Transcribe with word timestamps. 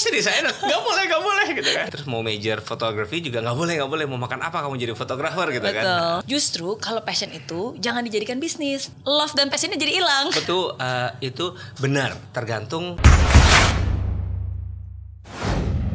fashion 0.00 0.16
designer 0.16 0.48
nggak 0.56 0.80
boleh 0.80 1.02
nggak 1.04 1.22
boleh 1.22 1.46
gitu 1.52 1.70
kan 1.76 1.86
terus 1.92 2.06
mau 2.08 2.24
major 2.24 2.64
fotografi 2.64 3.20
juga 3.20 3.44
nggak 3.44 3.52
boleh 3.52 3.72
nggak 3.76 3.90
boleh 3.92 4.04
mau 4.08 4.16
makan 4.16 4.40
apa 4.40 4.64
kamu 4.64 4.80
jadi 4.80 4.96
fotografer 4.96 5.46
gitu 5.52 5.68
kan 5.68 5.84
Betul. 5.84 6.16
Justru 6.24 6.68
kalau 6.80 7.04
passion 7.04 7.28
itu 7.28 7.76
jangan 7.76 8.00
dijadikan 8.00 8.40
bisnis. 8.40 8.88
Love 9.04 9.36
dan 9.36 9.52
passionnya 9.52 9.76
jadi 9.76 10.00
hilang. 10.00 10.32
betul 10.32 10.72
eh, 10.80 11.10
itu 11.20 11.52
benar 11.76 12.16
tergantung 12.32 12.96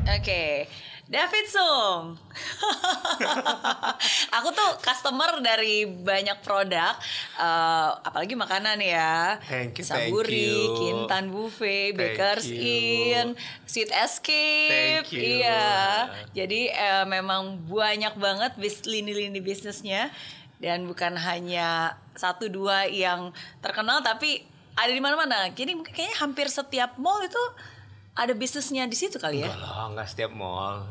Oke, 0.05 0.69
David 1.05 1.45
Sung. 1.45 2.17
Aku 4.41 4.49
tuh 4.49 4.71
customer 4.81 5.37
dari 5.37 5.85
banyak 5.85 6.41
produk, 6.41 6.97
eh, 7.37 7.89
apalagi 8.01 8.33
makanan 8.33 8.81
ya. 8.81 9.37
Thank 9.45 9.77
you, 9.77 9.85
thank 9.85 10.09
Saburi, 10.09 10.49
you. 10.65 10.73
Kintan 10.73 11.29
Buffet, 11.29 11.93
Thank 11.93 12.17
Baker's 12.17 12.49
you. 12.49 12.57
Inn, 12.57 13.27
Sweet 13.69 13.93
Escape. 13.93 15.05
Thank 15.05 15.13
you. 15.13 15.45
Iya. 15.45 15.65
Jadi 16.33 16.73
eh, 16.73 17.05
memang 17.05 17.61
banyak 17.69 18.17
banget 18.17 18.57
bis 18.57 18.81
lini-lini 18.89 19.37
bisnisnya 19.45 20.09
dan 20.57 20.89
bukan 20.89 21.13
hanya 21.21 22.01
satu 22.17 22.49
dua 22.49 22.89
yang 22.89 23.29
terkenal 23.61 24.01
tapi 24.01 24.41
ada 24.73 24.89
di 24.89 25.01
mana-mana. 25.05 25.53
Jadi 25.53 25.77
kayaknya 25.85 26.17
hampir 26.17 26.49
setiap 26.49 26.97
mall 26.97 27.21
itu 27.21 27.43
ada 28.15 28.31
bisnisnya 28.31 28.87
di 28.87 28.95
situ 28.95 29.19
kali 29.19 29.43
ya. 29.43 29.51
Enggak 29.51 29.59
loh, 29.59 29.85
nggak 29.91 30.07
setiap 30.07 30.31
mall. 30.31 30.87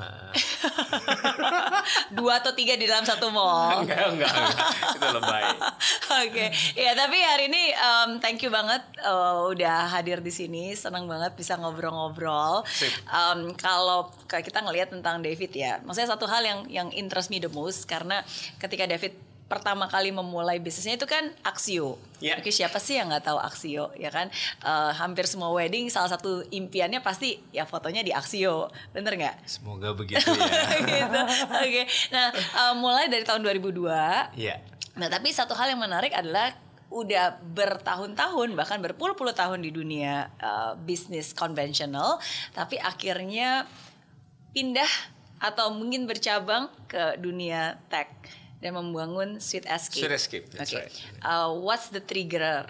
dua 2.21 2.45
atau 2.45 2.53
tiga 2.53 2.77
di 2.77 2.85
dalam 2.85 3.01
satu 3.09 3.33
mall. 3.33 3.81
enggak, 3.89 4.13
enggak, 4.13 4.29
enggak. 4.29 4.69
Itu 4.93 5.09
lebay. 5.09 5.45
Oke, 6.29 6.47
ya 6.77 6.93
tapi 6.93 7.17
hari 7.25 7.49
ini 7.49 7.73
um, 7.73 8.21
thank 8.21 8.45
you 8.45 8.53
banget 8.53 8.85
uh, 9.01 9.49
udah 9.49 9.89
hadir 9.97 10.21
di 10.21 10.29
sini, 10.29 10.77
senang 10.77 11.09
banget 11.09 11.33
bisa 11.33 11.57
ngobrol-ngobrol. 11.57 12.61
Um, 13.09 13.57
kalau 13.57 14.13
kita 14.29 14.61
ngelihat 14.61 14.93
tentang 14.93 15.25
David 15.25 15.57
ya, 15.57 15.81
maksudnya 15.81 16.13
satu 16.13 16.29
hal 16.29 16.45
yang 16.45 16.61
yang 16.69 16.89
interest 16.93 17.33
me 17.33 17.41
the 17.41 17.49
most 17.49 17.89
karena 17.89 18.21
ketika 18.61 18.85
David 18.85 19.17
pertama 19.55 19.87
kali 19.87 20.11
memulai 20.11 20.59
bisnisnya 20.59 20.99
itu 20.99 21.07
kan 21.07 21.31
Axio. 21.47 21.95
Ya. 22.19 22.35
Oke, 22.35 22.51
siapa 22.51 22.83
sih 22.83 22.99
yang 22.99 23.07
nggak 23.07 23.31
tahu 23.31 23.39
Axio 23.39 23.95
ya 23.95 24.11
kan? 24.11 24.27
Uh, 24.59 24.91
hampir 24.99 25.31
semua 25.31 25.55
wedding 25.55 25.87
salah 25.87 26.11
satu 26.11 26.43
impiannya 26.51 26.99
pasti 26.99 27.39
ya 27.55 27.63
fotonya 27.63 28.03
di 28.03 28.11
Axio, 28.11 28.67
bener 28.91 29.15
nggak? 29.15 29.47
Semoga 29.47 29.95
begitu 29.95 30.27
ya. 30.27 30.83
gitu. 30.91 31.21
Oke. 31.55 31.83
Nah, 32.11 32.35
uh, 32.35 32.75
mulai 32.75 33.07
dari 33.07 33.23
tahun 33.23 33.47
2002 33.47 34.35
Iya. 34.35 34.59
Nah, 34.99 35.07
tapi 35.07 35.31
satu 35.31 35.55
hal 35.55 35.71
yang 35.71 35.83
menarik 35.83 36.11
adalah 36.11 36.51
udah 36.91 37.39
bertahun-tahun 37.55 38.55
bahkan 38.55 38.79
berpuluh-puluh 38.79 39.35
tahun 39.35 39.63
di 39.63 39.71
dunia 39.71 40.31
uh, 40.39 40.79
bisnis 40.79 41.35
konvensional, 41.35 42.19
tapi 42.55 42.79
akhirnya 42.79 43.67
pindah 44.55 44.91
atau 45.43 45.75
mungkin 45.75 46.07
bercabang 46.07 46.71
ke 46.87 47.19
dunia 47.19 47.77
tech 47.91 48.09
dan 48.59 48.75
membangun 48.75 49.39
Sweet 49.39 49.67
Escape. 49.67 50.03
Sweet 50.05 50.15
Escape, 50.15 50.47
that's 50.53 50.73
Oke. 50.73 50.81
right. 50.83 50.95
Uh, 51.21 51.55
what's 51.55 51.89
the 51.89 52.01
trigger? 52.01 52.67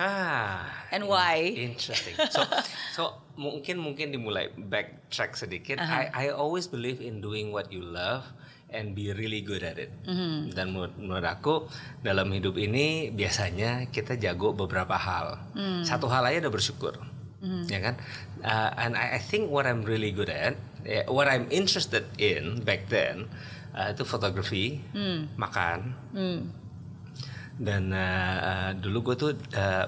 Ah, 0.00 0.64
And 0.88 1.04
why? 1.04 1.52
Interesting. 1.52 2.16
So, 2.32 2.40
so 2.96 3.02
mungkin 3.36 3.76
mungkin 3.76 4.08
dimulai 4.08 4.48
backtrack 4.56 5.36
sedikit. 5.36 5.76
Uh-huh. 5.76 6.08
I 6.08 6.08
I 6.08 6.24
always 6.32 6.64
believe 6.64 7.04
in 7.04 7.20
doing 7.20 7.52
what 7.52 7.68
you 7.68 7.84
love 7.84 8.24
and 8.72 8.96
be 8.96 9.12
really 9.12 9.44
good 9.44 9.60
at 9.60 9.76
it. 9.76 9.92
Mm-hmm. 10.08 10.56
Dan 10.56 10.72
menurut, 10.72 10.96
menurut 10.96 11.28
aku 11.28 11.68
dalam 12.00 12.32
hidup 12.32 12.56
ini 12.56 13.12
biasanya 13.12 13.92
kita 13.92 14.16
jago 14.16 14.56
beberapa 14.56 14.96
hal. 14.96 15.36
Mm. 15.52 15.84
Satu 15.84 16.08
hal 16.08 16.24
aja 16.24 16.48
udah 16.48 16.52
bersyukur, 16.52 16.96
Mm-hmm. 17.42 17.64
ya 17.68 17.78
kan? 17.82 17.94
Uh, 18.40 18.70
and 18.80 18.92
I, 18.96 19.18
I 19.18 19.20
think 19.20 19.50
what 19.50 19.66
I'm 19.68 19.82
really 19.84 20.08
good 20.08 20.30
at, 20.30 20.54
eh, 20.86 21.02
what 21.04 21.26
I'm 21.28 21.50
interested 21.52 22.06
in 22.16 22.62
back 22.62 22.86
then, 22.88 23.26
uh, 23.72 23.88
itu 23.90 24.02
fotografi, 24.02 24.80
Mm. 24.92 25.36
makan, 25.36 25.78
Hmm. 26.12 26.40
dan 27.58 27.92
uh, 27.92 27.98
uh, 28.40 28.70
dulu 28.74 29.12
gue 29.12 29.16
tuh 29.18 29.30
uh, 29.52 29.86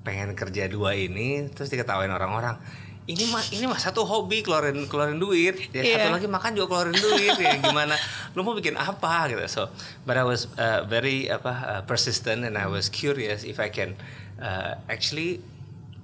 pengen 0.00 0.32
kerja 0.32 0.66
dua 0.66 0.92
ini 0.92 1.46
terus 1.48 1.68
diketawain 1.68 2.08
orang-orang 2.08 2.56
ini 3.04 3.26
mah 3.26 3.42
ini 3.50 3.66
mah 3.66 3.76
satu 3.76 4.06
hobi 4.06 4.38
keluarin 4.40 4.86
keluarin 4.86 5.18
duit. 5.18 5.74
Ya 5.74 5.82
Iya. 5.82 5.94
satu 5.98 6.08
lagi 6.14 6.28
makan 6.30 6.50
juga 6.54 6.66
keluarin 6.70 6.94
duit 6.94 7.34
ya 7.36 7.58
gimana? 7.58 7.98
Lu 8.38 8.46
mau 8.46 8.54
bikin 8.54 8.78
apa? 8.78 9.26
Gitu. 9.26 9.42
So 9.50 9.66
but 10.06 10.14
I 10.14 10.22
was 10.22 10.46
uh, 10.54 10.86
very 10.86 11.26
apa 11.26 11.50
uh, 11.50 11.82
persistent 11.82 12.46
and 12.46 12.54
I 12.54 12.70
was 12.70 12.86
curious 12.86 13.42
if 13.42 13.58
I 13.58 13.66
can 13.66 13.98
uh, 14.38 14.78
actually 14.86 15.42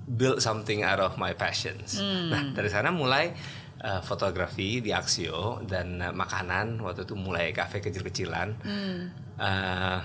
build 0.07 0.43
something 0.43 0.83
out 0.83 0.99
of 0.99 1.15
my 1.15 1.31
passions. 1.31 1.95
Nah 2.03 2.51
dari 2.51 2.71
sana 2.71 2.91
mulai 2.91 3.39
uh, 3.83 4.01
fotografi 4.01 4.81
di 4.81 4.95
Axio 4.95 5.61
dan 5.65 6.01
uh, 6.01 6.13
makanan 6.15 6.81
waktu 6.81 7.05
itu 7.05 7.15
mulai 7.17 7.53
kafe 7.53 7.81
kecil-kecilan 7.85 8.49
uh, 9.41 10.01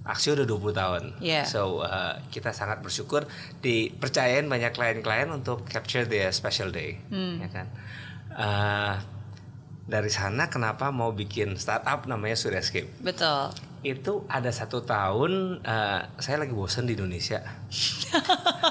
Axio 0.00 0.32
udah 0.32 0.48
20 0.48 0.80
tahun. 0.80 1.02
Yeah. 1.20 1.44
So 1.44 1.84
uh, 1.84 2.18
kita 2.32 2.56
sangat 2.56 2.80
bersyukur 2.80 3.28
dipercayain 3.60 4.48
banyak 4.48 4.72
klien-klien 4.72 5.28
untuk 5.28 5.68
capture 5.68 6.08
their 6.08 6.32
special 6.32 6.72
day, 6.72 6.98
ya 7.12 7.48
kan. 7.52 7.66
Uh, 8.32 8.94
dari 9.90 10.08
sana 10.08 10.46
kenapa 10.46 10.94
mau 10.94 11.12
bikin 11.12 11.58
startup 11.58 12.06
namanya 12.06 12.38
Surescape? 12.38 12.88
Betul. 13.02 13.50
Itu 13.82 14.24
ada 14.30 14.48
satu 14.54 14.86
tahun 14.86 15.60
uh, 15.66 16.00
saya 16.16 16.36
lagi 16.40 16.54
bosen 16.54 16.86
di 16.86 16.96
Indonesia. 16.96 17.42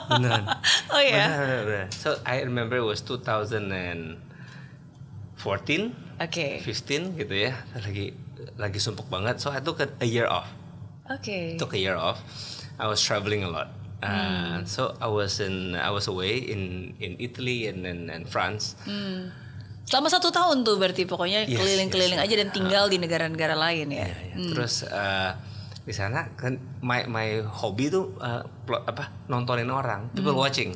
Beneran. 0.09 0.47
Oh 0.95 1.01
ya. 1.03 1.29
Beneran, 1.29 1.61
beneran. 1.67 1.89
So 1.93 2.17
I 2.25 2.41
remember 2.41 2.79
it 2.79 2.87
was 2.87 3.03
2014 5.39 6.19
Oke. 6.19 6.59
15 6.61 7.15
gitu 7.15 7.33
ya 7.33 7.55
lagi 7.79 8.11
lagi 8.59 8.79
sumpuk 8.79 9.07
banget 9.07 9.39
so 9.39 9.49
I 9.49 9.63
took 9.63 9.79
a, 9.79 9.87
a 9.99 10.07
year 10.07 10.27
off 10.27 10.47
Oke. 11.07 11.55
took 11.55 11.73
a 11.73 11.79
year 11.79 11.95
off 11.95 12.19
I 12.75 12.85
was 12.85 12.99
traveling 12.99 13.43
a 13.43 13.49
lot 13.49 13.71
uh, 14.03 14.63
so 14.63 14.93
I 14.99 15.07
was 15.07 15.39
in 15.39 15.73
I 15.75 15.89
was 15.89 16.07
away 16.07 16.37
in 16.37 16.93
in 16.99 17.15
Italy 17.17 17.67
and 17.67 17.87
and, 17.87 18.11
and 18.11 18.27
France 18.27 18.75
Hmm. 18.83 19.31
Selama 19.89 20.05
satu 20.05 20.29
tahun 20.29 20.61
tuh 20.61 20.77
berarti 20.77 21.09
pokoknya 21.09 21.49
Yes, 21.49 21.57
keliling-keliling 21.57 22.21
yes, 22.21 22.27
aja 22.29 22.35
dan 22.45 22.49
tinggal 22.53 22.93
di 22.93 23.01
negara-negara 23.01 23.57
lain 23.57 23.89
ya. 23.89 24.05
Ya, 24.05 24.13
ya. 24.13 24.35
terus 24.53 24.85
uh, 24.85 25.33
di 25.89 25.95
sana 25.97 26.21
kan 26.37 26.53
my 26.85 27.09
my 27.09 27.41
hobi 27.41 27.89
tuh 27.89 28.13
uh, 28.21 28.45
plo- 28.61 28.85
apa 28.85 29.09
nontonin 29.25 29.73
orang 29.73 30.13
people 30.13 30.37
Hmm. 30.37 30.45
watching. 30.45 30.69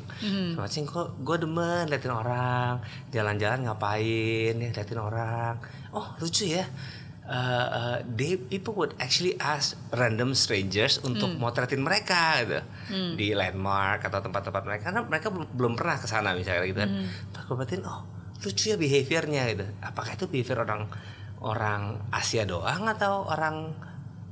Watching 0.58 0.90
kok 0.90 1.22
gue 1.22 1.38
demen 1.38 1.86
liatin 1.86 2.10
orang 2.10 2.82
jalan-jalan 3.14 3.70
ngapain 3.70 4.58
ya 4.58 4.70
liatin 4.74 4.98
orang. 4.98 5.62
Oh 5.94 6.18
lucu 6.18 6.50
ya. 6.50 6.66
Uh, 7.24 7.38
uh, 7.72 7.98
they 8.04 8.36
people 8.36 8.76
would 8.76 8.92
actually 9.00 9.38
ask 9.40 9.80
random 9.94 10.34
strangers 10.34 10.98
untuk 11.00 11.30
Hmm. 11.30 11.40
motretin 11.40 11.80
mereka 11.80 12.42
gitu. 12.42 12.60
Di 13.14 13.32
landmark 13.32 14.04
atau 14.04 14.18
tempat-tempat 14.20 14.66
mereka 14.66 14.90
karena 14.90 15.06
mereka 15.06 15.30
belum, 15.30 15.48
belum 15.54 15.74
pernah 15.78 16.02
ke 16.02 16.10
sana 16.10 16.34
misalnya 16.34 16.66
gitu. 16.66 16.82
Kan. 16.82 16.92
Aku 17.38 17.54
perhatiin 17.54 17.86
oh 17.86 18.02
lucu 18.42 18.74
ya 18.74 18.82
behaviornya 18.82 19.44
gitu. 19.54 19.66
Apakah 19.80 20.18
itu 20.18 20.26
behavior 20.26 20.66
orang 20.66 20.90
orang 21.40 22.02
Asia 22.10 22.44
doang 22.44 22.90
atau 22.90 23.30
orang 23.30 23.72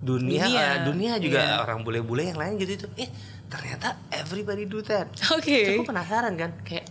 dunia 0.01 0.43
Dunia, 0.43 0.61
eh, 0.63 0.77
dunia 0.83 1.13
juga 1.17 1.39
iya. 1.39 1.55
orang 1.59 1.81
bule-bule 1.81 2.25
yang 2.25 2.35
lain 2.35 2.57
gitu 2.57 2.73
itu 2.75 2.87
eh 2.97 3.09
ternyata 3.47 3.93
everybody 4.09 4.65
do 4.65 4.81
that 4.81 5.05
Oke. 5.29 5.45
Terus 5.45 5.77
aku 5.77 5.85
penasaran 5.87 6.33
kan 6.33 6.51
kayak 6.61 6.89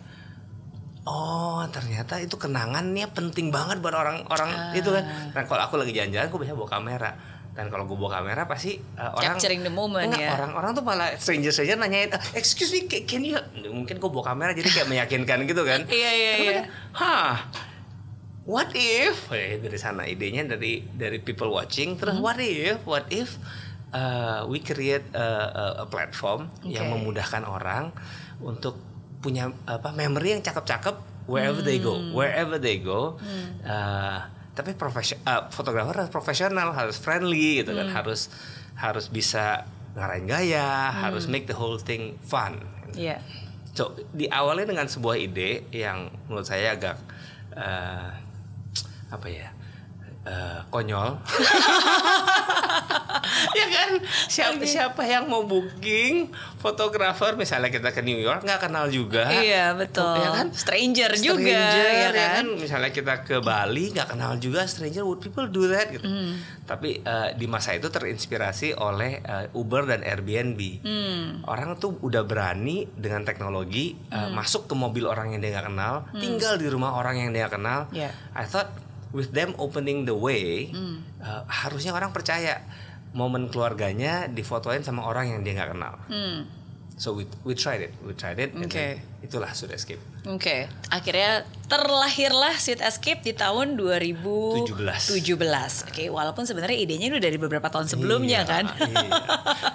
oh 1.02 1.64
ternyata 1.68 2.16
itu 2.16 2.36
kenangannya 2.36 3.08
penting 3.08 3.48
banget 3.48 3.80
buat 3.80 3.92
orang-orang 3.92 4.50
Ah. 4.50 4.70
itu 4.72 4.88
kan 4.88 5.02
dan 5.32 5.42
kalau 5.44 5.62
aku 5.62 5.74
lagi 5.74 5.90
jalan-jalan 5.90 6.28
aku 6.28 6.36
biasanya 6.36 6.54
bawa 6.56 6.70
kamera 6.70 7.10
dan 7.50 7.66
kalau 7.66 7.82
gue 7.82 7.98
bawa 7.98 8.12
kamera 8.14 8.46
pasti 8.46 8.78
uh, 8.94 9.10
orang 9.10 9.34
Capturing 9.34 9.60
the 9.60 9.72
moment, 9.72 10.06
Enggak, 10.06 10.22
ya. 10.22 10.30
orang-orang 10.32 10.70
tuh 10.70 10.84
malah 10.86 11.10
stranger 11.18 11.50
saja 11.50 11.74
nanyain 11.74 12.06
"Ah, 12.08 12.22
excuse 12.32 12.70
me 12.70 12.86
ca- 12.86 13.02
can 13.02 13.20
you 13.20 13.34
mungkin 13.66 13.98
gue 13.98 14.06
bawa 14.08 14.22
kamera 14.24 14.54
jadi 14.54 14.70
kayak 14.70 14.88
meyakinkan 14.88 15.42
gitu 15.44 15.62
kan 15.64 15.82
Iya, 15.90 16.10
iya, 16.12 16.32
iya. 16.38 16.60
hah 16.92 17.42
what 18.50 18.74
if 18.74 19.30
Eh, 19.30 19.56
dari 19.56 19.78
sana 19.78 20.02
idenya 20.04 20.42
dari 20.44 20.82
dari 20.84 21.18
people 21.18 21.48
watching 21.48 21.94
terus 21.94 22.18
Hmm. 22.18 22.24
what 22.24 22.38
if 22.38 22.82
what 22.82 23.06
if 23.08 23.38
uh, 23.90 24.42
we 24.44 24.58
create 24.60 25.06
a, 25.12 25.26
a- 25.48 25.76
a 25.82 25.86
platform 25.86 26.50
yang 26.66 26.90
Oke. 26.90 26.94
memudahkan 26.96 27.42
orang 27.42 27.94
untuk 28.40 28.74
punya 29.18 29.46
apa 29.64 29.92
memory 29.92 30.34
yang 30.34 30.42
cakep-cakep 30.42 30.96
wherever 31.26 31.60
they 31.60 31.78
go 31.78 31.94
Hmm. 31.94 32.10
wherever 32.10 32.56
they 32.56 32.76
go 32.76 33.14
uh, 33.62 34.18
tapi 34.50 34.74
profesional 34.74 35.22
uh, 35.24 35.42
fotografer 35.48 35.94
harus 35.94 36.10
profesional 36.10 36.68
harus 36.72 36.96
friendly 36.96 37.62
gitu 37.62 37.70
Hmm. 37.70 37.86
kan 37.86 38.02
harus 38.02 38.26
harus 38.74 39.06
bisa 39.06 39.62
ngarahin 39.90 40.24
gaya 40.24 40.66
harus 40.90 41.26
make 41.26 41.44
the 41.44 41.54
whole 41.54 41.78
thing 41.78 42.18
fun 42.20 42.58
Iya. 42.90 43.22
So, 43.70 43.94
diawali 44.10 44.64
dengan 44.64 44.86
sebuah 44.86 45.14
ide 45.14 45.62
yang 45.70 46.10
menurut 46.26 46.42
saya 46.42 46.74
agak 46.74 46.98
eh, 47.52 48.10
apa 49.10 49.26
ya? 49.26 49.48
eh, 50.20 50.60
konyol. 50.68 51.16
ya 53.50 53.66
kan 53.68 53.90
siapa 54.26 54.60
siapa 54.62 55.02
yang 55.02 55.24
mau 55.24 55.42
booking 55.42 56.28
fotografer 56.56 57.34
misalnya 57.34 57.68
kita 57.68 57.88
ke 57.88 58.00
New 58.00 58.18
York 58.18 58.42
nggak 58.42 58.60
kenal 58.60 58.86
juga 58.86 59.28
Iya 59.30 59.72
betul. 59.72 60.12
ya 60.14 60.28
kan 60.34 60.46
Stranger, 60.52 61.10
juga, 61.16 61.40
Stranger, 61.40 61.88
ya 61.88 62.10
ya 62.12 62.28
kan. 62.36 62.44
misalnya 62.54 62.90
kita 62.90 63.22
ke 63.22 63.40
Bali 63.40 63.90
nggak 63.90 64.08
kenal 64.08 64.36
juga 64.36 64.66
stranger 64.66 65.02
would 65.02 65.20
people 65.20 65.46
do 65.46 65.66
that 65.66 65.88
gitu 65.88 66.02
Hmm. 66.02 66.36
tapi 66.64 67.00
eh, 67.00 67.28
di 67.34 67.46
masa 67.46 67.72
itu 67.72 67.88
terinspirasi 67.88 68.74
oleh 68.74 69.20
eh, 69.20 69.46
Uber 69.52 69.86
dan 69.86 70.02
Airbnb 70.02 70.60
Hmm. 70.80 71.40
orang 71.46 71.76
tuh 71.76 71.96
udah 71.98 72.22
berani 72.22 72.84
dengan 72.90 73.22
teknologi 73.22 73.96
eh, 74.06 74.28
masuk 74.28 74.66
ke 74.66 74.74
mobil 74.74 75.06
orang 75.06 75.32
yang 75.32 75.40
dia 75.40 75.54
nggak 75.54 75.66
kenal 75.66 75.94
tinggal 76.12 76.54
di 76.56 76.66
rumah 76.66 76.92
orang 76.92 77.16
yang 77.18 77.30
dia 77.32 77.48
kenal 77.48 77.88
Hmm. 77.88 77.96
Yeah. 77.96 78.12
I 78.32 78.44
thought 78.44 78.68
with 79.10 79.30
them 79.30 79.54
opening 79.56 80.04
the 80.04 80.14
way 80.14 80.70
Hmm. 80.70 81.02
eh, 81.18 81.42
harusnya 81.46 81.90
orang 81.90 82.10
percaya 82.10 82.62
momen 83.10 83.50
keluarganya 83.50 84.30
difotoin 84.30 84.80
sama 84.80 85.02
orang 85.02 85.34
yang 85.34 85.40
dia 85.42 85.54
nggak 85.54 85.70
kenal 85.74 85.94
Hmm. 86.06 86.46
So 87.00 87.16
we 87.16 87.24
we 87.42 87.56
tried 87.56 87.80
it 87.80 87.96
we 88.04 88.12
tried 88.12 88.36
it 88.36 88.52
and 88.52 88.68
Okay. 88.68 89.00
itulah 89.20 89.48
sudah 89.50 89.72
escape 89.72 90.00
Oke, 90.20 90.68
akhirnya 90.92 91.48
terlahirlah 91.64 92.52
Sweet 92.52 92.84
Escape 92.84 93.24
di 93.24 93.32
tahun 93.32 93.72
2017. 93.72 95.16
17. 95.16 95.88
Oke, 95.88 96.04
walaupun 96.08 96.44
sebenarnya 96.44 96.76
idenya 96.76 97.08
udah 97.08 97.22
dari 97.22 97.40
beberapa 97.40 97.64
tahun 97.66 97.88
sebelumnya 97.88 98.44
Iya, 98.44 98.52
kan. 98.52 98.64
Iya. 98.68 99.08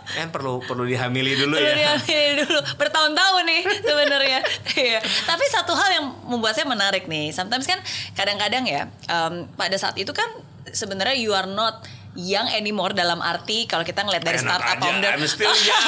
Kan 0.05 0.27
perlu 0.29 0.61
perlu 0.61 0.85
dihamili 0.85 1.33
dulu 1.33 1.57
Perlu 1.57 1.65
ya. 1.65 1.97
diambil 1.97 2.45
dulu 2.45 2.59
bertahun-tahun 2.77 3.43
nih 3.43 3.61
sebenarnya. 3.81 4.39
Iya. 4.77 4.99
Tapi 5.01 5.45
satu 5.49 5.73
hal 5.73 5.89
yang 5.93 6.05
membuat 6.29 6.53
saya 6.53 6.69
menarik 6.69 7.09
nih, 7.09 7.33
sometimes 7.33 7.65
kan 7.65 7.81
kadang-kadang 8.13 8.69
ya 8.69 8.85
um, 9.09 9.49
pada 9.51 9.73
saat 9.75 9.97
itu 9.97 10.13
kan 10.13 10.29
sebenarnya 10.67 11.17
you 11.17 11.33
are 11.33 11.47
not 11.47 11.81
young 12.15 12.47
anymore 12.49 12.91
dalam 12.91 13.19
arti 13.19 13.63
kalau 13.65 13.83
kita 13.83 14.01
ngeliat 14.01 14.23
dari 14.23 14.39
Enak 14.39 14.47
startup 14.47 14.71
aja, 14.71 14.81
founder. 14.81 15.11
I'm 15.13 15.25
still 15.25 15.51
young. 15.67 15.83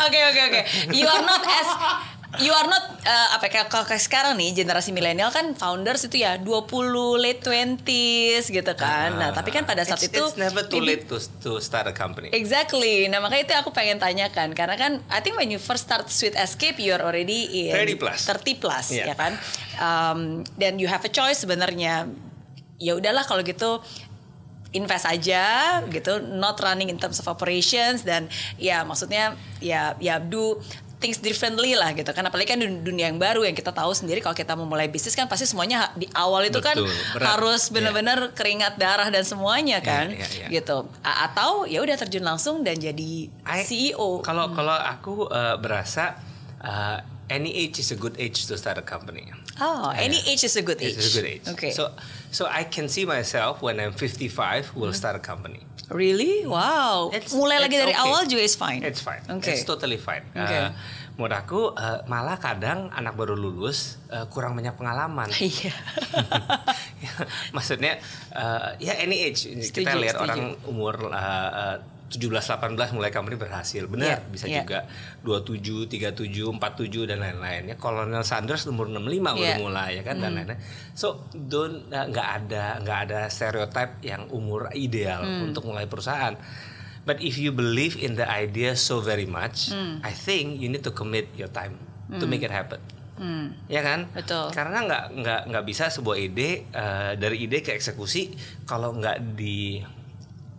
Oke 0.00 0.20
oke 0.24 0.40
oke. 0.44 0.60
You 0.92 1.06
are 1.06 1.22
not 1.22 1.42
as 1.42 1.70
You 2.38 2.52
are 2.52 2.68
not 2.68 2.84
uh, 3.00 3.40
apa 3.40 3.48
kayak 3.48 3.72
kalau 3.72 3.82
kayak 3.82 4.04
sekarang 4.04 4.36
nih 4.36 4.52
generasi 4.54 4.92
milenial 4.92 5.32
kan 5.32 5.56
founders 5.56 6.04
itu 6.04 6.20
ya 6.20 6.36
20 6.36 6.68
late 7.16 7.40
20s 7.40 8.52
gitu 8.52 8.72
kan. 8.76 9.16
Nah, 9.16 9.32
tapi 9.32 9.48
kan 9.48 9.64
pada 9.64 9.80
saat 9.80 9.96
It's- 9.98 10.12
itu 10.12 10.20
it's 10.22 10.36
never 10.36 10.60
too 10.62 10.76
late 10.78 11.08
to 11.08 11.16
to 11.40 11.56
start 11.56 11.88
a 11.88 11.94
company. 11.96 12.28
Exactly. 12.30 13.08
Nah 13.08 13.18
makanya 13.18 13.42
itu 13.42 13.54
aku 13.56 13.72
pengen 13.72 13.96
tanyakan 13.96 14.52
karena 14.52 14.76
kan 14.76 15.00
I 15.08 15.24
think 15.24 15.40
when 15.40 15.48
you 15.48 15.56
first 15.56 15.88
start 15.88 16.04
Sweet 16.06 16.36
Escape 16.36 16.76
you're 16.76 17.00
already 17.00 17.72
in 17.72 17.96
30 17.96 17.96
plus. 17.96 18.20
30 18.28 18.60
plus 18.60 18.86
Yeah. 18.92 19.08
ya 19.08 19.14
kan. 19.16 19.32
Um, 19.74 20.20
dan 20.54 20.76
you 20.76 20.84
have 20.84 21.00
a 21.00 21.10
choice 21.10 21.40
sebenarnya. 21.40 22.12
Ya 22.76 22.92
udahlah 22.92 23.24
kalau 23.24 23.40
gitu 23.40 23.80
invest 24.70 25.04
aja 25.04 25.44
gitu, 25.86 26.20
not 26.20 26.58
running 26.58 26.86
in 26.86 26.96
terms 26.96 27.16
of 27.16 27.26
operations 27.26 28.02
dan 28.02 28.28
ya 28.56 28.82
maksudnya 28.82 29.32
ya 29.58 29.96
ya 29.96 30.18
do 30.18 30.60
things 30.98 31.16
differently 31.16 31.72
lah 31.72 31.94
gitu 31.94 32.10
kan. 32.10 32.20
Apalagi 32.20 32.48
kan 32.48 32.58
dun- 32.58 32.82
dunia 32.82 33.06
yang 33.06 33.16
baru 33.16 33.46
yang 33.46 33.54
kita 33.54 33.70
tahu 33.70 33.94
sendiri 33.94 34.18
kalau 34.18 34.34
kita 34.34 34.52
mau 34.52 34.66
mulai 34.66 34.86
bisnis 34.86 35.14
kan 35.14 35.24
pasti 35.24 35.46
semuanya 35.46 35.94
di 35.94 36.10
awal 36.10 36.42
itu 36.42 36.58
kan 36.58 36.74
Betul, 36.74 36.90
berat. 37.14 37.26
harus 37.30 37.62
benar-benar 37.70 38.18
keringat 38.34 38.74
darah 38.76 39.06
dan 39.06 39.22
semuanya 39.22 39.78
kan 39.78 40.10
Iya, 40.10 40.26
iya, 40.26 40.46
iya. 40.50 40.58
gitu. 40.58 40.90
A- 41.00 41.24
atau 41.24 41.64
ya 41.64 41.80
udah 41.80 41.94
terjun 41.96 42.26
langsung 42.26 42.60
dan 42.60 42.76
jadi 42.76 43.30
I- 43.30 43.62
CEO 43.62 44.20
Kalau 44.20 44.50
kalau 44.50 44.74
aku 44.74 45.30
uh, 45.30 45.54
berasa 45.56 46.18
uh, 46.58 46.98
any 47.28 47.52
age 47.52 47.76
is 47.78 47.92
a 47.92 47.96
good 47.96 48.16
age 48.16 48.48
to 48.48 48.56
start 48.56 48.76
a 48.76 48.84
company. 48.84 49.28
oh 49.60 49.92
any 49.92 50.18
age 50.24 50.42
is 50.42 50.56
a 50.56 50.64
good 50.64 50.80
age 50.80 50.96
It's 50.96 51.12
a 51.12 51.20
good 51.20 51.28
age. 51.28 51.44
okay 51.48 51.70
So 51.70 51.92
so 52.28 52.48
I 52.48 52.64
can 52.64 52.88
see 52.88 53.04
myself 53.04 53.60
when 53.60 53.76
I'm 53.78 53.92
55 53.92 54.74
will 54.74 54.92
start 54.92 55.16
a 55.16 55.22
company. 55.22 55.60
really 55.88 56.44
wow 56.44 57.08
It's- 57.08 57.32
mulai 57.32 57.56
lagi 57.60 57.76
it's 57.76 57.84
dari 57.88 57.94
okay. 57.96 58.04
awal 58.04 58.22
juga 58.28 58.42
is 58.44 58.56
fine 58.56 58.80
It's 58.84 59.00
fine. 59.00 59.24
okay 59.40 59.56
It's 59.56 59.64
totally 59.64 59.96
fine. 59.96 60.20
Okay. 60.36 60.68
Uh, 60.68 60.76
menurut 61.16 61.34
aku 61.34 61.60
uh, 61.74 62.04
malah 62.06 62.36
kadang 62.38 62.92
anak 62.92 63.16
baru 63.16 63.34
lulus 63.34 63.96
uh, 64.12 64.28
kurang 64.30 64.54
banyak 64.54 64.76
pengalaman. 64.76 65.26
iya 65.42 65.72
Maksudnya 67.56 67.98
uh, 68.34 68.76
ya 68.78 68.94
any 68.98 69.26
age 69.26 69.48
kita 69.48 69.64
Setuju, 69.64 69.96
lihat 69.98 70.14
setuju. 70.14 70.28
orang 70.28 70.42
umur 70.68 70.94
uh, 71.08 71.16
uh, 71.50 71.76
17 72.08 72.28
18 72.32 72.92
mulai 72.92 73.08
company 73.08 73.36
berhasil. 73.36 73.84
Benar, 73.84 74.18
Iya, 74.18 74.18
bisa 74.26 74.44
iya. 74.44 74.60
juga 74.60 74.88
27, 75.22 75.86
37, 75.86 76.48
47 76.50 77.04
dan 77.04 77.18
lain-lain. 77.18 77.68
Ya 77.68 77.76
Colonel 77.76 78.22
Sanders 78.22 78.64
umur 78.64 78.88
65 78.88 79.04
Iya. 79.36 79.54
udah 79.54 79.56
mulai 79.60 79.90
ya 79.94 80.02
kan 80.02 80.16
dan 80.16 80.32
lain-lain. 80.32 80.56
So 80.92 81.24
don't 81.30 81.88
uh, 81.88 82.06
nggak 82.06 82.28
ada 82.40 82.64
nggak 82.80 82.98
ada 83.04 83.20
stereotype 83.26 84.00
yang 84.02 84.24
umur 84.28 84.72
ideal 84.72 85.20
Hmm. 85.20 85.52
untuk 85.52 85.64
mulai 85.64 85.84
perusahaan. 85.84 86.32
But 87.02 87.20
if 87.20 87.36
you 87.36 87.50
believe 87.50 87.96
in 87.96 88.14
the 88.14 88.24
idea 88.24 88.72
so 88.72 89.00
very 89.00 89.24
much, 89.24 89.68
Hmm. 89.68 90.00
I 90.00 90.10
think 90.10 90.56
you 90.56 90.68
need 90.68 90.82
to 90.82 90.92
commit 90.92 91.32
your 91.34 91.48
time 91.48 91.76
to 92.10 92.24
make 92.24 92.40
it 92.40 92.48
happen. 92.48 92.80
Hmm, 93.14 93.50
Ya 93.66 93.82
kan? 93.82 94.06
Betul. 94.08 94.48
Karena 94.48 94.78
nggak 94.80 95.04
nggak 95.12 95.40
nggak 95.46 95.64
bisa 95.66 95.90
sebuah 95.90 96.16
ide 96.16 96.64
eh, 96.64 97.12
dari 97.16 97.42
ide 97.42 97.60
ke 97.60 97.74
eksekusi 97.74 98.30
kalau 98.62 98.94
nggak 98.94 99.18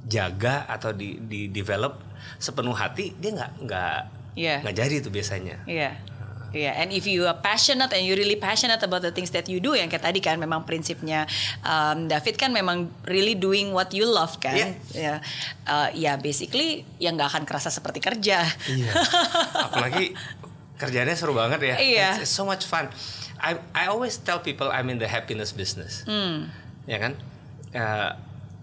dijaga 0.06 0.66
atau 0.66 0.96
di, 0.96 1.20
di 1.20 1.52
develop 1.52 2.00
sepenuh 2.40 2.74
hati 2.74 3.14
dia 3.20 3.36
nggak 3.36 3.52
nggak 3.66 4.00
Iya. 4.40 4.64
nggak 4.64 4.76
jadi 4.78 4.96
tuh 5.04 5.12
biasanya. 5.12 5.58
Iya. 5.68 5.92
Iya, 6.50 6.82
and 6.82 6.90
if 6.90 7.06
you 7.06 7.30
are 7.30 7.38
passionate 7.38 7.94
and 7.94 8.02
you 8.02 8.18
really 8.18 8.34
passionate 8.34 8.82
about 8.82 9.06
the 9.06 9.14
things 9.14 9.30
that 9.30 9.46
you 9.46 9.62
do, 9.62 9.78
yang 9.78 9.86
kayak 9.86 10.02
tadi 10.02 10.18
kan 10.18 10.34
memang 10.42 10.66
prinsipnya 10.66 11.30
um, 11.62 12.10
David 12.10 12.42
kan 12.42 12.50
memang 12.50 12.90
really 13.06 13.38
doing 13.38 13.70
what 13.70 13.94
you 13.94 14.02
love 14.10 14.34
kan, 14.42 14.74
ya, 14.90 15.22
Uh, 15.70 15.94
ya 15.94 16.18
basically 16.18 16.90
yang 16.98 17.14
nggak 17.22 17.30
akan 17.38 17.44
kerasa 17.46 17.70
seperti 17.70 18.02
kerja. 18.02 18.50
Iya. 18.66 18.92
Apalagi 19.70 20.18
kerjanya 20.82 21.14
seru 21.14 21.38
banget 21.38 21.62
ya. 21.62 21.76
Iya. 21.78 22.08
It's, 22.18 22.26
it's 22.26 22.34
so 22.34 22.50
much 22.50 22.66
fun. 22.66 22.90
I 23.38 23.62
I 23.78 23.86
always 23.86 24.18
tell 24.18 24.42
people 24.42 24.74
I'm 24.74 24.90
in 24.90 24.98
the 24.98 25.06
happiness 25.06 25.54
business. 25.54 26.02
Hmm. 26.10 26.50
Ya 26.90 26.98
kan? 26.98 27.14
Uh, 27.78 28.18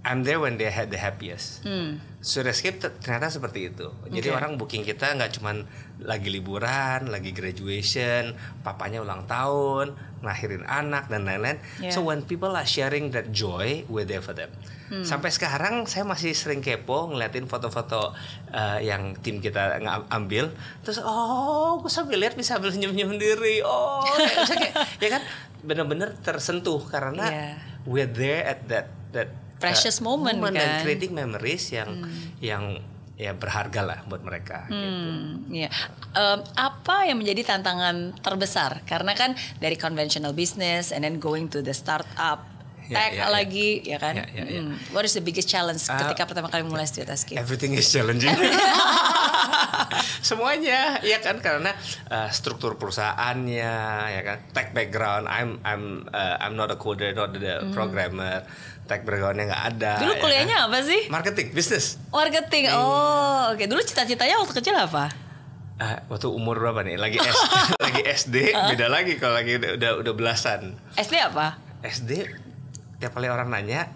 I'm 0.06 0.23
there 0.23 0.38
when 0.38 0.55
they 0.55 0.70
had 0.70 0.87
the 0.87 0.97
happiest. 0.97 1.67
Hmm. 1.67 1.99
Sudah 2.23 2.55
skip 2.55 2.79
te- 2.79 2.94
ternyata 2.97 3.26
seperti 3.26 3.75
itu. 3.75 3.91
Jadi 4.06 4.31
Oke. 4.31 4.38
orang 4.38 4.55
booking 4.55 4.87
kita 4.87 5.11
nggak 5.11 5.35
cuman 5.35 5.67
lagi 5.99 6.31
liburan, 6.31 7.11
lagi 7.11 7.35
graduation, 7.35 8.31
papanya 8.62 9.03
ulang 9.03 9.26
tahun, 9.26 9.99
ngelahirin 10.23 10.62
anak 10.62 11.11
dan 11.11 11.26
lain-lain. 11.26 11.58
Yeah. 11.79 11.91
So 11.91 12.06
when 12.06 12.23
people 12.23 12.55
are 12.55 12.62
sharing 12.62 13.11
that 13.12 13.35
joy, 13.35 13.82
we're 13.87 14.06
there 14.06 14.23
for 14.23 14.31
them. 14.31 14.55
Hmm. 14.87 15.03
Sampai 15.03 15.35
sekarang 15.35 15.91
saya 15.91 16.06
masih 16.06 16.31
sering 16.31 16.62
kepo 16.62 17.11
ngeliatin 17.11 17.50
foto-foto 17.50 18.14
uh, 18.55 18.79
yang 18.79 19.19
tim 19.19 19.43
kita 19.43 19.82
ambil, 20.06 20.55
terus 20.87 21.02
oh, 21.02 21.82
gue 21.82 21.91
sambil 21.91 22.23
lihat 22.23 22.38
bisa 22.38 22.55
sambil 22.55 22.70
senyum-senyum 22.70 23.19
sendiri. 23.19 23.67
Oh, 23.67 24.06
kayak, 24.06 24.47
kayak- 24.47 24.75
ya 25.02 25.09
kan 25.19 25.23
bener-bener 25.67 26.14
tersentuh 26.23 26.79
karena 26.87 27.26
Yeah. 27.26 27.52
we're 27.83 28.07
there 28.07 28.47
at 28.47 28.62
that 28.71 28.87
that 29.11 29.35
Precious 29.56 30.00
moment, 30.00 30.36
dan 30.36 30.52
kan? 30.52 30.80
creating 30.84 31.12
memories 31.12 31.72
yang 31.72 32.04
yang 32.38 32.64
ya 33.16 33.32
berharga 33.32 33.80
lah 33.80 33.98
buat 34.04 34.20
mereka. 34.20 34.68
gitu. 34.68 34.76
Hmm, 34.76 35.48
iya. 35.48 35.72
Em, 36.12 36.40
apa 36.52 37.08
yang 37.08 37.16
menjadi 37.16 37.56
tantangan 37.56 38.12
terbesar? 38.20 38.84
Karena 38.84 39.16
kan 39.16 39.32
dari 39.56 39.75
conventional 39.75 40.36
business 40.36 40.92
and 40.92 41.00
then 41.00 41.16
going 41.16 41.48
to 41.48 41.64
the 41.64 41.72
startup 41.72 42.44
Ya, 42.86 43.02
tech 43.02 43.12
ya, 43.12 43.26
ya. 43.26 43.34
lagi, 43.34 43.70
ya 43.82 43.98
kan? 43.98 44.14
Ya, 44.14 44.25
ya, 44.30 44.44
ya. 44.46 44.60
Hmm. 44.62 44.78
What 44.94 45.02
is 45.02 45.10
the 45.10 45.25
biggest 45.25 45.50
challenge 45.50 45.82
Ah, 45.90 46.06
ketika 46.06 46.22
pertama 46.22 46.46
kali 46.46 46.62
mulai 46.62 46.86
Street 46.86 47.10
Escape? 47.10 47.34
Everything 47.34 47.75
is 47.75 47.90
challenging. 47.90 48.30
Semuanya 50.22 50.98
ya 51.02 51.18
kan 51.18 51.38
karena 51.38 51.75
uh, 52.08 52.30
struktur 52.30 52.78
perusahaannya 52.78 53.72
ya 54.10 54.20
kan 54.22 54.38
tech 54.50 54.70
background 54.70 55.26
I'm 55.26 55.58
I'm 55.62 56.06
uh, 56.06 56.36
I'm 56.38 56.54
not 56.54 56.70
a 56.70 56.78
coder 56.78 57.10
not 57.10 57.34
the 57.34 57.70
programmer 57.70 58.46
tech 58.87 59.02
backgroundnya 59.02 59.50
nggak 59.50 59.64
ada. 59.75 59.93
Dulu 60.00 60.12
ya 60.14 60.21
kuliahnya 60.23 60.57
kan? 60.62 60.66
apa 60.71 60.78
sih? 60.87 61.00
Marketing 61.11 61.47
business. 61.52 61.99
Marketing. 62.14 62.71
Oh, 62.73 63.52
oke. 63.52 63.64
Dulu 63.66 63.81
cita-citanya 63.83 64.38
waktu 64.38 64.55
kecil 64.55 64.78
apa? 64.78 65.11
Ah, 65.76 66.00
waktu 66.09 66.33
umur 66.33 66.57
berapa 66.57 66.81
nih? 66.87 66.97
Lagi 66.97 67.21
S, 67.21 67.37
lagi 67.85 68.02
SD 68.07 68.55
beda 68.55 68.87
lagi 68.88 69.21
kalau 69.21 69.37
lagi 69.37 69.61
udah 69.61 69.71
udah, 69.76 69.90
udah 70.00 70.12
belasan. 70.16 70.78
SD 70.97 71.21
apa? 71.21 71.61
SD 71.85 72.25
tiap 72.97 73.12
kali 73.12 73.28
orang 73.28 73.52
nanya 73.52 73.93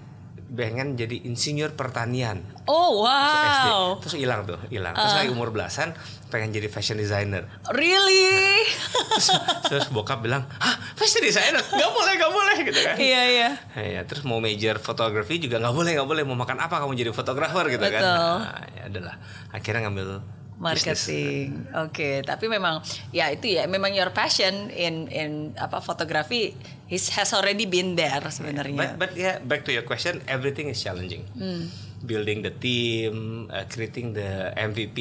pengen 0.51 0.99
jadi 0.99 1.23
insinyur 1.23 1.79
pertanian. 1.79 2.43
Oh, 2.67 3.07
wow. 3.07 3.99
Terus 4.03 4.19
hilang 4.19 4.43
tuh, 4.43 4.59
hilang. 4.67 4.99
Terus 4.99 5.15
Ah. 5.15 5.19
lagi 5.23 5.31
umur 5.31 5.55
belasan 5.55 5.95
pengen 6.27 6.51
jadi 6.51 6.67
fashion 6.67 6.99
designer. 6.99 7.47
Really? 7.71 8.67
Terus, 9.15 9.29
terus 9.67 9.87
bokap 9.91 10.23
bilang, 10.23 10.47
"Hah, 10.59 10.75
fashion 10.95 11.23
designer? 11.23 11.63
Gak 11.63 11.91
boleh, 11.95 12.13
gak 12.19 12.33
boleh." 12.35 12.57
gitu 12.67 12.81
kan. 12.83 12.95
Iya, 12.99 13.23
iya. 13.31 13.51
Ya, 13.79 14.01
terus 14.05 14.27
mau 14.27 14.43
major 14.43 14.79
fotografi 14.79 15.39
juga 15.39 15.59
nggak 15.59 15.75
boleh, 15.75 15.91
nggak 15.97 16.09
boleh. 16.09 16.23
Mau 16.27 16.35
makan 16.35 16.59
apa 16.61 16.83
kamu 16.83 16.99
jadi 16.99 17.11
fotografer 17.15 17.71
gitu 17.71 17.87
kan. 17.87 18.03
Betul. 18.03 18.37
Nah, 18.43 18.65
ya 18.75 18.83
adalah. 18.91 19.15
Akhirnya 19.51 19.87
ngambil. 19.87 20.40
Marketing. 20.61 21.67
Oke, 21.73 22.21
tapi 22.23 22.47
memang 22.47 22.85
ya 23.11 23.33
itu 23.33 23.57
ya 23.57 23.65
memang 23.65 23.91
your 23.97 24.13
passion 24.13 24.69
in 24.71 25.09
in 25.09 25.57
apa 25.57 25.81
fotografi 25.81 26.53
is 26.93 27.09
has 27.17 27.33
already 27.33 27.65
been 27.65 27.97
there 27.97 28.21
sebenarnya. 28.29 28.77
But, 28.77 28.93
but 29.01 29.13
yeah, 29.17 29.41
back 29.41 29.65
to 29.67 29.73
your 29.73 29.89
question, 29.89 30.21
everything 30.29 30.69
is 30.69 30.79
challenging. 30.79 31.25
Hmm. 31.35 31.67
building 32.01 32.41
the 32.43 32.51
team, 32.51 33.45
uh, 33.53 33.65
creating 33.69 34.15
the 34.15 34.53
MVP, 34.57 34.99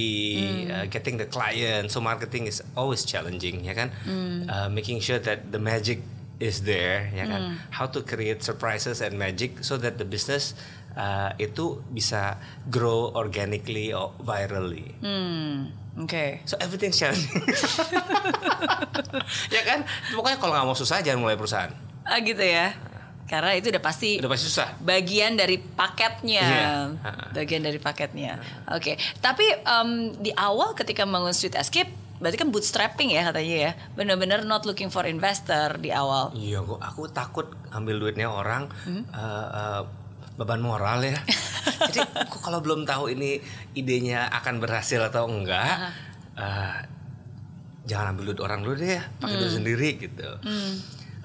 uh, 0.67 0.85
getting 0.91 1.17
the 1.17 1.25
client. 1.25 1.91
So 1.91 2.01
marketing 2.01 2.47
is 2.47 2.61
always 2.75 3.05
challenging, 3.05 3.63
ya 3.63 3.73
kan? 3.73 3.89
Uh, 4.49 4.67
making 4.69 4.99
sure 4.99 5.19
that 5.19 5.51
the 5.51 5.59
magic 5.59 6.03
is 6.39 6.63
there, 6.63 7.11
ya 7.15 7.27
kan? 7.27 7.41
How 7.71 7.87
to 7.87 8.03
create 8.03 8.43
surprises 8.43 8.99
and 8.99 9.15
magic 9.15 9.63
so 9.63 9.79
that 9.79 9.95
the 9.99 10.03
business 10.03 10.55
uh, 10.99 11.31
itu 11.39 11.79
bisa 11.87 12.35
grow 12.67 13.15
organically 13.15 13.95
or 13.95 14.11
virally. 14.19 14.91
Hmm, 14.99 15.71
oke. 15.95 16.43
So 16.43 16.59
everything's 16.59 16.99
challenging. 16.99 17.31
ya 19.55 19.61
kan? 19.63 19.87
Pokoknya 20.11 20.37
kalau 20.37 20.53
nggak 20.53 20.67
mau 20.67 20.75
susah 20.75 20.99
jangan 20.99 21.23
mulai 21.23 21.39
perusahaan. 21.39 21.71
Ah 22.03 22.19
gitu 22.19 22.43
ya. 22.43 22.75
Karena 23.29 23.53
itu 23.53 23.69
udah 23.69 23.83
pasti 23.85 24.17
Udah 24.17 24.31
pasti 24.33 24.49
susah. 24.49 24.73
bagian 24.81 25.37
dari 25.37 25.61
paketnya. 25.61 26.41
Iya. 26.41 26.69
Bagian 27.29 27.61
dari 27.61 27.77
paketnya. 27.77 28.41
Oke. 28.73 28.97
Tapi 29.21 29.45
em, 29.61 30.17
di 30.17 30.33
awal 30.33 30.73
ketika 30.73 31.05
membangun 31.05 31.31
Sweet 31.31 31.55
Escape 31.55 31.93
berarti 32.19 32.35
kan 32.35 32.51
bootstrapping 32.51 33.13
ya 33.13 33.29
katanya 33.29 33.57
ya. 33.69 33.71
Benar-benar 33.93 34.49
not 34.49 34.65
looking 34.65 34.89
for 34.89 35.05
investor 35.05 35.77
di 35.77 35.93
awal. 35.93 36.33
Iya, 36.33 36.65
gua 36.65 36.81
aku 36.81 37.05
takut 37.07 37.53
ambil 37.69 38.01
duitnya 38.01 38.33
orang 38.33 38.65
eh, 38.89 39.05
eh, 39.05 39.81
beban 40.39 40.63
moral 40.63 41.03
ya. 41.03 41.19
Jadi 41.91 41.99
aku 41.99 42.39
kalau 42.39 42.63
belum 42.63 42.87
tahu 42.87 43.11
ini 43.11 43.43
idenya 43.75 44.31
akan 44.31 44.63
berhasil 44.63 45.03
atau 45.03 45.27
enggak, 45.27 45.91
eh, 46.39 46.79
jangan 47.83 48.15
ambil 48.15 48.31
duit 48.31 48.39
orang 48.39 48.63
dulu 48.63 48.79
deh, 48.79 48.95
ya, 48.95 49.03
pakai 49.19 49.35
duit 49.35 49.53
sendiri 49.53 49.89
gitu. 49.99 50.29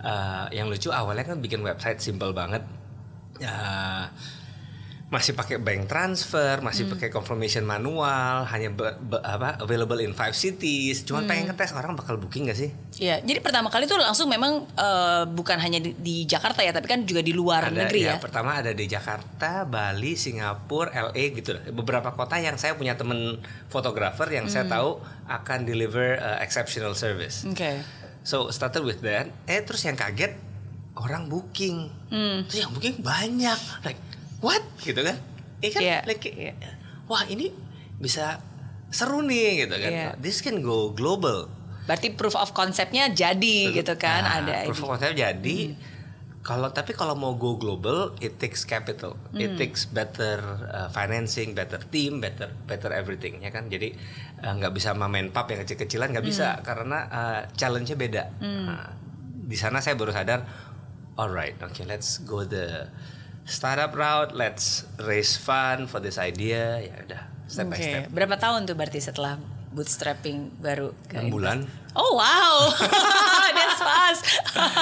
Eh, 0.04 0.46
yang 0.52 0.66
lucu 0.66 0.90
awalnya 0.90 1.22
kan 1.22 1.38
bikin 1.38 1.62
website 1.62 2.02
simple 2.02 2.34
banget. 2.34 2.66
Eh, 3.38 4.04
masih 5.14 5.32
pakai 5.32 5.56
bank 5.56 5.86
transfer, 5.86 6.58
masih 6.58 6.84
pakai 6.86 7.06
confirmation 7.08 7.62
manual, 7.62 8.42
hanya 8.44 8.66
be- 8.68 8.98
be- 8.98 9.22
apa 9.22 9.54
available 9.58 9.96
in 9.96 10.10
five 10.10 10.34
cities. 10.34 11.02
Cuman 11.02 11.24
pengen 11.24 11.46
ngetes 11.46 11.70
orang 11.70 11.94
bakal 11.94 12.18
booking 12.18 12.44
gak 12.44 12.58
sih? 12.58 12.74
Iya, 12.96 13.18
jadi 13.20 13.38
pertama 13.38 13.68
kali 13.68 13.84
tuh 13.84 13.94
langsung 13.96 14.26
memang 14.26 14.66
eh, 14.68 15.22
bukan 15.24 15.56
hanya 15.56 15.78
di, 15.78 15.94
di 15.94 16.16
Jakarta 16.24 16.60
ya, 16.60 16.70
tapi 16.70 16.86
kan 16.86 17.02
juga 17.02 17.20
di 17.20 17.30
luar 17.30 17.70
ada 17.70 17.78
negeri 17.80 18.02
ya. 18.04 18.18
pertama 18.18 18.58
ada 18.58 18.70
di 18.70 18.84
Jakarta, 18.84 19.62
Bali, 19.64 20.14
Singapura, 20.14 20.90
LA 21.06 21.24
gitu 21.32 21.54
lah. 21.54 21.62
Beberapa 21.70 22.10
kota 22.10 22.34
yang 22.36 22.54
saya 22.56 22.74
punya 22.74 22.92
temen 22.92 23.38
fotografer 23.68 24.26
yang 24.32 24.46
saya 24.46 24.64
Hmm. 24.64 24.72
tahu 24.72 24.90
akan 25.26 25.58
deliver 25.62 26.18
uh, 26.18 26.40
exceptional 26.40 26.92
service. 26.92 27.46
Oke. 27.46 27.78
So 28.22 28.48
started 28.48 28.82
with 28.82 28.98
that. 29.00 29.30
Eh 29.44 29.60
terus 29.60 29.80
yang 29.80 29.94
kaget 29.94 30.34
orang 30.94 31.26
booking. 31.26 31.86
Hmm. 32.08 32.42
Terus 32.44 32.60
yang 32.60 32.72
booking 32.72 32.98
banyak. 32.98 33.58
Like 33.82 34.00
what? 34.44 34.60
Gitu 34.84 35.00
kan? 35.00 35.16
Iya 35.64 35.70
kan? 35.72 35.80
Iya, 35.80 35.98
Like, 36.04 36.28
iya. 36.28 36.52
wah 37.08 37.24
ini 37.24 37.48
bisa 37.96 38.44
seru 38.92 39.24
nih 39.24 39.64
gitu 39.64 39.74
kan. 39.80 39.90
Iya. 39.90 40.08
This 40.20 40.44
can 40.44 40.60
go 40.60 40.92
global. 40.92 41.48
Berarti 41.88 42.12
proof 42.12 42.36
of 42.36 42.52
conceptnya 42.52 43.08
jadi 43.12 43.72
gitu 43.72 43.96
kan, 43.96 44.24
Nah, 44.24 44.44
ada 44.44 44.68
proof 44.68 44.84
of 44.84 44.96
concept 44.96 45.16
jadi 45.16 45.58
kalau 46.44 46.68
tapi 46.76 46.92
kalau 46.92 47.16
mau 47.16 47.40
go 47.40 47.56
global 47.56 48.12
it 48.20 48.36
takes 48.36 48.68
capital 48.68 49.16
it 49.32 49.56
takes 49.56 49.88
better 49.88 50.36
uh, 50.68 50.92
financing 50.92 51.56
better 51.56 51.80
team 51.88 52.20
better 52.20 52.52
better 52.68 52.92
everything 52.92 53.40
ya 53.40 53.48
kan 53.48 53.72
jadi 53.72 53.96
uh, 54.44 54.52
nggak 54.52 54.76
bisa 54.76 54.92
main 54.92 55.32
pub 55.32 55.48
yang 55.48 55.64
kecil-kecilan 55.64 56.12
nggak 56.12 56.20
bisa 56.20 56.60
karena 56.60 57.08
uh, 57.08 57.40
challenge-nya 57.56 57.96
beda 57.96 58.24
Nah, 58.44 58.92
di 59.24 59.56
sana 59.56 59.80
saya 59.80 59.96
baru 59.96 60.12
sadar 60.12 60.44
alright 61.16 61.56
okay 61.64 61.88
let's 61.88 62.20
go 62.28 62.44
the 62.44 62.92
startup 63.44 63.92
route 63.92 64.32
let's 64.32 64.88
raise 65.00 65.36
fund 65.36 65.88
for 65.88 66.00
this 66.00 66.16
idea. 66.16 66.80
Ya 66.80 66.96
udah 67.04 67.22
step 67.48 67.68
by 67.70 67.76
Oke, 67.76 67.84
step. 67.84 68.04
berapa 68.12 68.36
tahun 68.40 68.64
tuh 68.68 68.76
berarti 68.76 69.00
setelah 69.00 69.36
bootstrapping 69.74 70.54
baru 70.62 70.94
enam 71.10 71.28
bulan 71.28 71.58
Oh 71.94 72.18
wow, 72.18 72.74
that's 73.54 73.78
fast. 73.78 74.22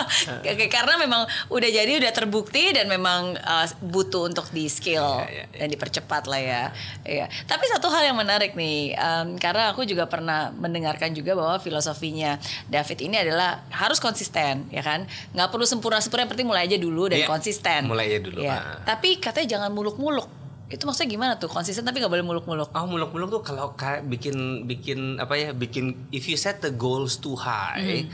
Karena 0.72 0.96
memang 0.96 1.28
udah 1.52 1.68
jadi 1.68 2.00
udah 2.00 2.08
terbukti 2.08 2.72
dan 2.72 2.88
memang 2.88 3.36
uh, 3.36 3.68
butuh 3.84 4.32
untuk 4.32 4.48
di 4.48 4.64
scale 4.72 5.28
Iya, 5.28 5.28
iya, 5.28 5.44
iya. 5.44 5.58
dan 5.60 5.68
dipercepat 5.68 6.24
lah 6.24 6.40
ya. 6.40 6.62
Iya. 7.04 7.28
Tapi 7.44 7.68
satu 7.68 7.92
hal 7.92 8.08
yang 8.08 8.16
menarik 8.16 8.56
nih, 8.56 8.96
um, 8.96 9.36
karena 9.36 9.76
aku 9.76 9.84
juga 9.84 10.08
pernah 10.08 10.56
mendengarkan 10.56 11.12
juga 11.12 11.36
bahwa 11.36 11.60
filosofinya 11.60 12.40
David 12.72 13.04
ini 13.04 13.20
adalah 13.20 13.60
harus 13.68 14.00
konsisten, 14.00 14.72
ya 14.72 14.80
kan? 14.80 15.04
Nggak 15.36 15.52
perlu 15.52 15.68
sempurna-sempurna, 15.68 16.24
yang 16.24 16.32
penting 16.32 16.48
mulai 16.48 16.64
aja 16.64 16.80
dulu 16.80 17.12
dan 17.12 17.20
Iya, 17.20 17.28
konsisten. 17.28 17.92
mulai 17.92 18.08
aja 18.08 18.20
dulu, 18.24 18.40
Iya. 18.40 18.56
ah. 18.56 18.80
Tapi 18.88 19.20
katanya 19.20 19.60
jangan 19.60 19.70
muluk-muluk. 19.76 20.41
Itu 20.72 20.88
maksudnya 20.88 21.10
gimana 21.12 21.32
tuh? 21.36 21.52
Konsisten 21.52 21.84
tapi 21.84 22.00
nggak 22.00 22.08
boleh 22.08 22.24
muluk-muluk. 22.24 22.72
Oh 22.72 22.88
muluk-muluk 22.88 23.28
tuh 23.28 23.42
kalau 23.44 23.76
kayak 23.76 24.08
bikin 24.08 24.64
bikin 24.64 25.20
apa 25.20 25.36
ya 25.36 25.48
bikin 25.52 26.08
if 26.08 26.24
you 26.24 26.40
set 26.40 26.64
the 26.64 26.72
goals 26.72 27.20
too 27.20 27.36
high, 27.36 28.08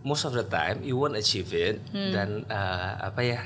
most 0.00 0.24
of 0.24 0.32
the 0.32 0.48
time 0.48 0.80
you 0.80 0.96
won't 0.96 1.12
achieve 1.12 1.52
it 1.52 1.84
dan 1.92 2.48
uh, 2.48 3.12
apa 3.12 3.20
ya 3.20 3.40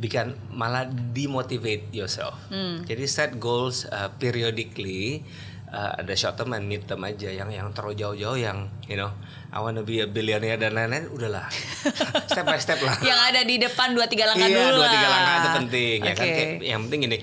bikin 0.00 0.32
malah 0.48 0.88
demotivate 0.88 1.92
yourself. 1.92 2.40
Jadi 2.88 3.04
set 3.04 3.36
goals 3.36 3.84
uh, 3.92 4.08
periodically. 4.16 5.28
uh, 5.72 6.00
ada 6.00 6.14
short 6.16 6.36
term 6.36 6.56
and 6.56 6.64
mid 6.64 6.84
term 6.88 7.04
aja 7.04 7.28
yang 7.28 7.52
yang 7.52 7.68
terlalu 7.76 8.00
jauh-jauh 8.00 8.38
yang 8.40 8.68
you 8.88 8.96
know 8.96 9.12
I 9.52 9.60
wanna 9.60 9.84
be 9.84 10.00
a 10.04 10.08
billionaire 10.08 10.60
dan 10.60 10.76
lain-lain 10.76 11.08
udahlah 11.12 11.48
step 12.30 12.44
by 12.44 12.60
step 12.60 12.80
lah 12.80 12.96
yang 13.04 13.18
ada 13.32 13.44
di 13.44 13.60
depan 13.60 13.92
dua 13.92 14.08
tiga 14.08 14.28
langkah 14.28 14.48
iya, 14.48 14.56
dulu 14.56 14.80
dua 14.80 14.88
tiga 14.88 15.08
langkah 15.08 15.34
itu 15.36 15.48
penting 15.64 15.98
ya 16.00 16.12
kan. 16.12 16.26
Kayak 16.26 16.48
yang 16.64 16.80
penting 16.88 17.00
gini 17.08 17.18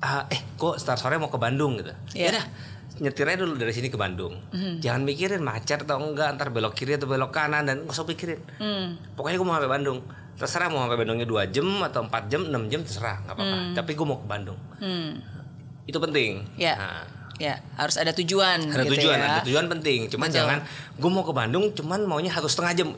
ah, 0.00 0.24
eh 0.26 0.40
kok 0.54 0.76
start 0.76 0.96
sore 0.96 1.16
mau 1.16 1.28
ke 1.28 1.36
Bandung 1.36 1.76
gitu. 1.76 1.92
Ya 2.12 2.30
udah 2.30 2.44
nyetir 3.00 3.24
aja 3.24 3.38
dulu 3.38 3.56
dari 3.56 3.70
sini 3.70 3.88
ke 3.88 3.96
Bandung. 3.96 4.36
Jangan 4.78 5.02
mikirin 5.02 5.40
macet 5.40 5.80
atau 5.80 5.96
enggak 5.98 6.36
ntar 6.36 6.48
belok 6.48 6.74
kiri 6.74 6.94
atau 6.94 7.06
belok 7.06 7.30
kanan 7.30 7.64
dan 7.64 7.82
nggak 7.82 7.92
usah 7.92 8.04
pikirin. 8.04 8.40
Hmm. 8.56 9.00
pokoknya 9.14 9.36
gue 9.36 9.46
mau 9.46 9.54
sampai 9.54 9.70
Bandung. 9.70 9.98
Terserah 10.36 10.68
mau 10.68 10.80
sampai 10.80 10.98
Bandungnya 10.98 11.24
dua 11.24 11.44
jam 11.46 11.64
atau 11.80 12.00
empat 12.02 12.28
jam 12.28 12.44
enam 12.44 12.64
jam 12.66 12.80
terserah 12.80 13.20
nggak 13.22 13.34
apa-apa. 13.34 13.56
Tapi 13.74 13.90
gue 13.92 14.06
mau 14.06 14.18
ke 14.18 14.26
Bandung. 14.26 14.58
Hmm. 14.76 15.16
itu 15.82 15.96
penting. 15.96 16.44
Ya. 16.56 16.74
Nah, 16.76 17.04
Ya, 17.40 17.56
harus 17.74 17.96
ada 17.96 18.12
tujuan 18.12 18.68
ada 18.68 18.84
gitu 18.84 19.00
tujuan 19.00 19.16
ya. 19.16 19.24
ada 19.26 19.40
tujuan 19.42 19.64
penting. 19.66 20.12
Cuman 20.12 20.28
Betul. 20.28 20.36
jangan 20.36 20.58
gue 20.94 21.10
mau 21.10 21.24
ke 21.24 21.32
Bandung 21.32 21.72
cuman 21.72 22.04
maunya 22.04 22.28
harus 22.28 22.52
setengah 22.52 22.74
jam. 22.76 22.88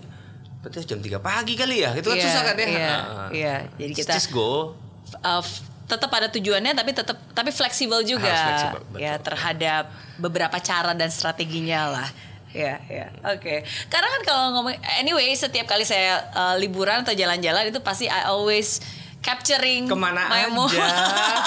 Berarti 0.59 0.83
jam 0.83 0.99
3 0.99 1.15
pagi 1.19 1.55
kali 1.55 1.79
ya? 1.79 1.95
Itu 1.95 2.11
kan 2.11 2.19
Iya, 2.19 2.27
susah 2.27 2.43
kan 2.43 2.57
ya? 2.57 2.67
Iya, 2.67 2.91
Ah. 2.91 3.29
iya. 3.31 3.55
Jadi 3.77 3.93
kita 3.95 4.13
just 4.13 4.31
go. 4.31 4.75
uh, 5.23 5.39
tetap 5.87 6.11
ada 6.15 6.29
tujuannya 6.31 6.73
tapi 6.73 6.91
tetap 6.95 7.19
tapi 7.37 7.51
fleksibel 7.53 8.01
juga 8.07 8.31
Harus 8.31 8.45
fleksibel, 8.49 8.81
betul. 8.87 8.99
ya 9.03 9.15
terhadap 9.19 9.85
beberapa 10.17 10.57
cara 10.63 10.95
dan 10.97 11.11
strateginya 11.13 11.91
lah. 11.91 12.09
Ya, 12.53 12.85
ya. 12.85 13.09
Oke. 13.33 13.65
Karena 13.89 14.09
kan 14.13 14.23
kalau 14.29 14.43
ngomong 14.61 14.77
anyway 15.01 15.33
setiap 15.33 15.65
kali 15.65 15.89
saya 15.89 16.21
uh, 16.37 16.55
liburan 16.61 17.01
atau 17.01 17.17
jalan-jalan 17.17 17.73
itu 17.73 17.81
pasti 17.81 18.13
I 18.13 18.29
always 18.29 18.85
capturing 19.25 19.89
Ke 19.89 19.97
mana 19.97 20.29
my 20.29 20.51
aja? 20.51 20.85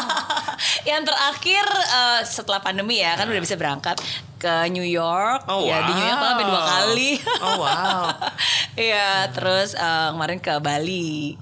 yang 0.89 1.03
terakhir 1.05 1.65
uh, 1.91 2.23
setelah 2.25 2.63
pandemi 2.63 3.03
ya 3.03 3.13
kan 3.19 3.27
udah 3.27 3.43
bisa 3.43 3.59
berangkat 3.59 3.99
ke 4.39 4.71
New 4.71 4.87
York 4.87 5.43
Oh, 5.45 5.67
ya 5.67 5.83
di 5.83 5.93
New 5.93 6.07
York 6.07 6.21
sampai 6.23 6.45
dua 6.47 6.57
wow. 6.57 6.67
kali 6.71 7.11
Oh, 7.43 7.55
wow. 7.61 8.01
Iya, 8.89 9.29
terus 9.31 9.71
uh, 9.75 10.11
kemarin 10.15 10.39
ke 10.43 10.51
Bali. 10.59 11.35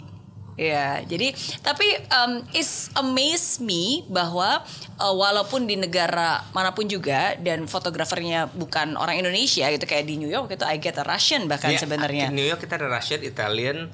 Ya, 0.54 1.02
jadi 1.02 1.34
tapi 1.60 1.82
um, 2.14 2.46
is 2.54 2.94
amaze 2.94 3.58
me 3.58 4.06
bahwa 4.06 4.62
uh, 4.96 5.10
walaupun 5.12 5.66
di 5.66 5.74
negara 5.74 6.46
mana 6.50 6.70
pun 6.70 6.86
juga 6.86 7.34
dan 7.36 7.66
fotografernya 7.66 8.48
bukan 8.48 8.94
orang 8.94 9.18
Indonesia 9.18 9.66
gitu 9.66 9.82
kayak 9.84 10.06
di 10.06 10.16
New 10.16 10.30
York 10.30 10.54
itu 10.54 10.62
I 10.62 10.78
get 10.78 10.94
a 10.96 11.04
Russian 11.04 11.50
bahkan 11.50 11.74
Ya, 11.74 11.82
sebenarnya. 11.82 12.30
Di 12.30 12.38
New 12.38 12.46
York 12.46 12.62
kita 12.62 12.78
ada 12.78 12.86
Russian, 12.86 13.20
Italian, 13.20 13.90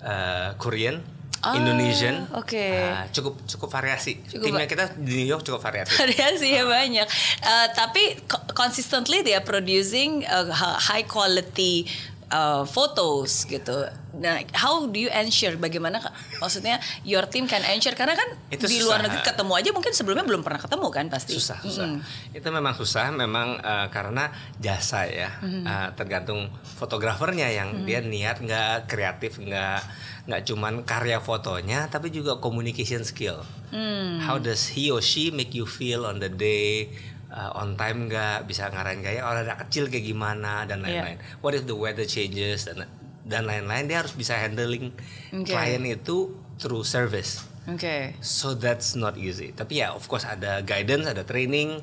uh, 0.00 0.54
Korean, 0.54 1.02
Ah, 1.42 1.60
Indonesian. 1.60 2.24
oke. 2.32 2.56
Uh, 2.56 3.04
cukup 3.12 3.36
cukup 3.44 3.68
variasi. 3.68 4.16
Cukup 4.24 4.48
Timnya 4.48 4.64
kita 4.64 4.96
di 4.96 5.12
New 5.20 5.28
York 5.28 5.44
cukup 5.44 5.60
variasi. 5.60 5.92
Variasi 6.00 6.56
ya 6.56 6.64
banyak. 6.64 7.04
Uh, 7.44 7.68
tapi 7.76 8.00
co- 8.24 8.48
consistently 8.56 9.20
they 9.20 9.36
are 9.36 9.44
producing 9.44 10.24
uh, 10.24 10.48
high 10.80 11.04
quality 11.04 11.84
uh, 12.28 12.62
photos 12.64 13.44
gitu. 13.44 13.84
Nah, 14.14 14.38
how 14.54 14.86
do 14.86 14.94
you 14.96 15.10
ensure 15.10 15.56
bagaimana 15.56 15.98
maksudnya 16.38 16.78
your 17.02 17.26
team 17.26 17.44
can 17.44 17.66
ensure 17.66 17.92
karena 17.92 18.14
kan 18.14 18.30
Itu 18.46 18.64
di 18.64 18.78
luar 18.78 19.02
susah. 19.02 19.10
negeri 19.10 19.20
ketemu 19.24 19.52
aja 19.52 19.70
mungkin 19.70 19.90
sebelumnya 19.90 20.22
belum 20.22 20.40
pernah 20.40 20.60
ketemu 20.60 20.86
kan 20.88 21.06
pasti. 21.08 21.34
susah 21.34 21.58
susah 21.58 21.90
Mm-mm. 21.90 22.30
itu 22.30 22.46
memang 22.46 22.72
susah 22.72 23.10
memang 23.10 23.58
uh, 23.58 23.90
karena 23.90 24.30
jasa 24.56 25.04
ya 25.04 25.34
Mm-hmm. 25.36 25.62
Uh, 25.64 25.88
tergantung 25.94 26.46
fotografernya 26.78 27.50
yang 27.50 27.82
dia 27.82 27.98
niat 27.98 28.38
nggak 28.38 28.86
kreatif 28.86 29.36
nggak 29.36 29.82
nggak 30.24 30.40
cuman 30.46 30.84
karya 30.84 31.18
fotonya 31.18 31.88
tapi 31.88 32.08
juga 32.08 32.38
communication 32.38 33.02
skill 33.02 33.42
Mm. 33.74 34.22
how 34.22 34.38
does 34.38 34.70
he 34.70 34.86
or 34.86 35.02
she 35.02 35.28
make 35.28 35.50
you 35.50 35.66
feel 35.66 36.06
on 36.06 36.22
the 36.22 36.30
day 36.30 36.94
uh, 37.34 37.50
on 37.54 37.74
time 37.74 38.06
nggak 38.06 38.46
bisa 38.46 38.66
ngarahin 38.66 39.02
gaya 39.02 39.20
orang 39.20 39.44
anak 39.44 39.66
kecil 39.66 39.86
kayak 39.86 40.06
gimana 40.06 40.64
dan 40.64 40.80
Iya. 40.80 41.02
lain-lain 41.02 41.18
what 41.40 41.52
if 41.52 41.64
the 41.64 41.74
weather 41.74 42.06
changes 42.06 42.64
dan 42.64 42.86
dan 43.22 43.42
lain-lain 43.42 43.84
dia 43.84 43.98
harus 43.98 44.12
bisa 44.12 44.34
handling 44.34 44.94
Oke. 45.30 45.48
klien 45.48 45.82
itu 45.82 46.30
through 46.56 46.82
service 46.82 47.42
Oke. 47.64 48.12
So 48.20 48.52
that's 48.52 48.92
not 48.92 49.16
easy. 49.16 49.48
Tapi 49.50 49.80
ya 49.80 49.96
of 49.96 50.04
course 50.04 50.28
ada 50.28 50.60
guidance, 50.60 51.08
ada 51.08 51.24
training 51.24 51.80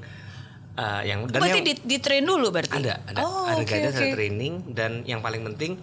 uh, 0.78 1.02
yang 1.02 1.26
dan 1.26 1.42
Berarti 1.42 1.58
yang 1.58 1.66
di, 1.66 1.74
di 1.74 1.98
train 1.98 2.22
dulu 2.22 2.54
berarti? 2.54 2.78
ada 2.78 3.02
ada 3.02 3.18
Oh, 3.20 3.50
ada 3.50 3.58
oke, 3.58 3.66
guidance, 3.66 3.98
oke. 3.98 4.06
ada 4.06 4.14
training 4.14 4.54
dan 4.70 5.02
yang 5.04 5.20
paling 5.20 5.42
penting 5.44 5.82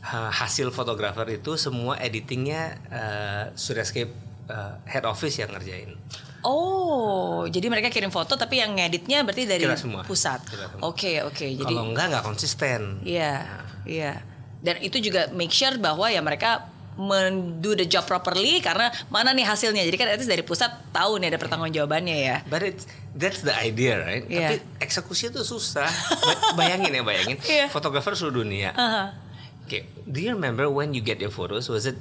ha- 0.00 0.30
hasil 0.30 0.70
fotografer 0.70 1.26
itu 1.32 1.58
semua 1.58 1.98
editingnya 1.98 2.62
uh, 2.86 3.44
Suryascape 3.52 4.14
uh, 4.48 4.80
head 4.86 5.04
office 5.04 5.38
yang 5.38 5.50
ngerjain. 5.52 5.94
Oh, 6.42 7.46
jadi 7.46 7.70
mereka 7.70 7.86
kirim 7.86 8.10
foto 8.10 8.34
tapi 8.34 8.58
yang 8.58 8.74
ngeditnya 8.74 9.22
berarti 9.22 9.46
dari 9.46 9.62
Kita 9.62 9.78
semua. 9.78 10.02
pusat. 10.02 10.42
Oke, 10.82 11.22
oke. 11.22 11.46
Jadi 11.46 11.62
Kalau 11.70 11.86
enggak 11.86 12.10
nggak 12.10 12.24
konsisten. 12.26 12.98
Iya, 13.06 13.46
iya. 13.86 14.18
Dan 14.58 14.82
itu 14.82 14.98
juga 14.98 15.30
make 15.30 15.54
sure 15.54 15.78
bahwa 15.78 16.10
ya 16.10 16.18
mereka 16.18 16.66
men 16.98 17.62
do 17.64 17.72
the 17.72 17.86
job 17.88 18.04
properly 18.04 18.58
karena 18.58 18.90
mana 19.06 19.30
nih 19.30 19.46
hasilnya. 19.46 19.86
Jadi 19.86 19.96
kan 19.96 20.10
itu 20.18 20.26
dari 20.26 20.42
pusat 20.42 20.70
tahu 20.90 21.22
nih 21.22 21.30
ada 21.30 21.38
pertanggungjawabannya 21.38 22.16
ya. 22.18 22.36
But 22.50 22.66
it's, 22.66 22.84
that's 23.14 23.46
the 23.46 23.54
idea, 23.54 24.02
right? 24.02 24.26
Iya. 24.26 24.58
Tapi 24.58 24.82
eksekusi 24.82 25.30
itu 25.30 25.46
susah. 25.46 25.86
Ba- 25.86 26.58
bayangin 26.58 26.90
ya, 26.90 27.02
bayangin. 27.06 27.38
Iya. 27.38 27.70
Fotografer 27.70 28.18
seluruh 28.18 28.42
dunia. 28.42 28.74
Aha. 28.74 29.14
Okay, 29.62 29.86
do 30.04 30.18
you 30.18 30.34
remember 30.34 30.66
when 30.66 30.90
you 30.90 31.00
get 31.00 31.22
your 31.22 31.30
photos? 31.30 31.70
Was 31.70 31.86
it 31.86 31.94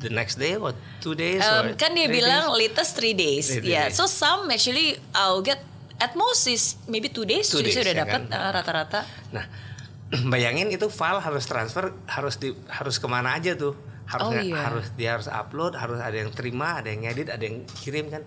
the 0.00 0.08
next 0.08 0.36
day 0.36 0.56
or 0.56 0.72
two 0.98 1.12
days? 1.14 1.40
Um, 1.40 1.70
or 1.70 1.76
kan 1.76 1.92
dia 1.92 2.08
three 2.08 2.18
bilang 2.18 2.48
days? 2.48 2.58
latest 2.58 2.90
three 2.96 3.12
days. 3.14 3.46
Three 3.52 3.70
Ya, 3.70 3.86
days. 3.86 3.94
so 3.94 4.08
some 4.08 4.48
actually 4.48 4.96
I'll 5.12 5.40
get 5.40 5.60
at 6.00 6.16
most 6.16 6.48
is 6.48 6.80
maybe 6.88 7.08
two 7.08 7.24
days. 7.24 7.46
Two 7.46 7.60
days, 7.60 7.76
udah 7.76 7.92
ya 7.92 8.02
dapat 8.02 8.22
kan? 8.26 8.32
uh, 8.32 8.50
rata-rata. 8.50 9.00
Nah, 9.30 9.44
bayangin 10.32 10.72
itu 10.72 10.88
file 10.88 11.20
harus 11.20 11.44
transfer 11.44 11.92
harus 12.08 12.34
di 12.34 12.50
harus 12.66 12.96
ke 12.96 13.06
mana 13.06 13.36
aja 13.36 13.52
tuh? 13.54 13.76
Harus 14.10 14.26
Oh, 14.26 14.34
iya. 14.34 14.58
harus 14.66 14.90
dia 14.98 15.14
harus 15.14 15.30
upload, 15.30 15.78
harus 15.78 16.02
ada 16.02 16.18
yang 16.18 16.34
terima, 16.34 16.82
ada 16.82 16.90
yang 16.90 17.06
ngedit, 17.06 17.30
ada 17.30 17.44
yang 17.46 17.62
kirim 17.78 18.10
kan. 18.10 18.26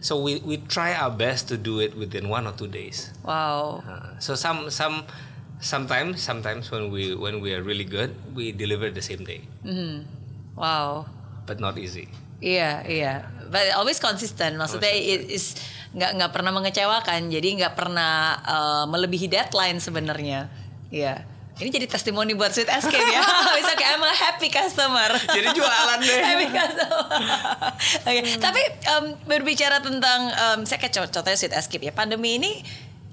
So 0.00 0.16
we 0.16 0.40
we 0.40 0.56
try 0.64 0.96
our 0.96 1.12
best 1.12 1.52
to 1.52 1.60
do 1.60 1.84
it 1.84 1.92
within 1.92 2.32
one 2.32 2.48
or 2.48 2.56
two 2.56 2.64
days. 2.64 3.12
Wow. 3.20 3.84
Uh, 3.84 4.16
so 4.16 4.32
some 4.32 4.72
some 4.72 5.04
sometimes 5.60 6.24
sometimes 6.24 6.72
when 6.72 6.88
we 6.88 7.12
when 7.12 7.44
we 7.44 7.52
are 7.52 7.60
really 7.60 7.84
good, 7.84 8.16
we 8.32 8.56
deliver 8.56 8.88
the 8.88 9.04
same 9.04 9.20
day, 9.22 9.44
Mhm. 9.60 10.08
Wow. 10.54 11.06
but 11.42 11.58
not 11.58 11.74
easy. 11.74 12.06
Iya, 12.38 12.86
iya. 12.86 13.14
But 13.50 13.74
always 13.74 13.98
konsisten. 13.98 14.58
Maksudnya 14.58 14.90
it 14.90 15.30
is 15.30 15.54
nggak 15.94 16.10
nggak 16.18 16.30
pernah 16.34 16.50
mengecewakan. 16.50 17.30
Jadi 17.30 17.62
nggak 17.62 17.74
pernah 17.74 18.38
uh, 18.42 18.84
melebihi 18.86 19.30
deadline 19.30 19.78
sebenarnya. 19.78 20.50
Iya. 20.90 21.22
Ini 21.60 21.68
jadi 21.68 21.86
testimoni 21.86 22.32
buat 22.34 22.50
Sweet 22.50 22.66
Escape 22.66 23.06
ya. 23.12 23.22
Bisa 23.60 23.72
kayak 23.76 23.90
I'm 23.94 24.02
a 24.02 24.10
happy 24.10 24.48
customer. 24.50 25.10
Jadi 25.14 25.48
jualan 25.54 25.98
deh. 26.00 26.20
happy 26.30 26.48
customer. 26.50 27.06
Oke. 28.02 28.20
Tapi 28.40 28.62
um, 28.98 29.04
berbicara 29.28 29.78
tentang 29.78 30.20
um, 30.32 30.58
saya 30.66 30.78
kayak 30.82 30.94
co- 30.96 31.12
contohnya 31.12 31.38
Sweet 31.38 31.54
Escape 31.54 31.84
ya. 31.86 31.92
Pandemi 31.94 32.40
ini 32.40 32.50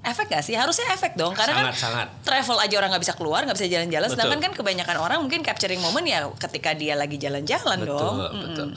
efek 0.00 0.32
gak 0.32 0.40
sih? 0.40 0.56
Harusnya 0.56 0.88
efek 0.96 1.12
dong. 1.14 1.36
Karena 1.36 1.60
Sangat, 1.60 1.72
kan 1.72 1.76
sangat. 1.76 2.08
travel 2.24 2.56
aja 2.56 2.74
orang 2.80 2.90
nggak 2.96 3.04
bisa 3.04 3.14
keluar, 3.20 3.44
nggak 3.44 3.56
bisa 3.60 3.68
jalan-jalan. 3.68 4.08
Sedangkan 4.08 4.40
kan 4.40 4.52
kebanyakan 4.56 4.96
orang 4.96 5.18
mungkin 5.20 5.44
capturing 5.44 5.80
moment 5.84 6.06
ya 6.08 6.24
ketika 6.40 6.72
dia 6.72 6.96
lagi 6.96 7.20
jalan-jalan 7.20 7.78
Betul, 7.84 7.92
dong. 7.92 8.16
betul. 8.32 8.68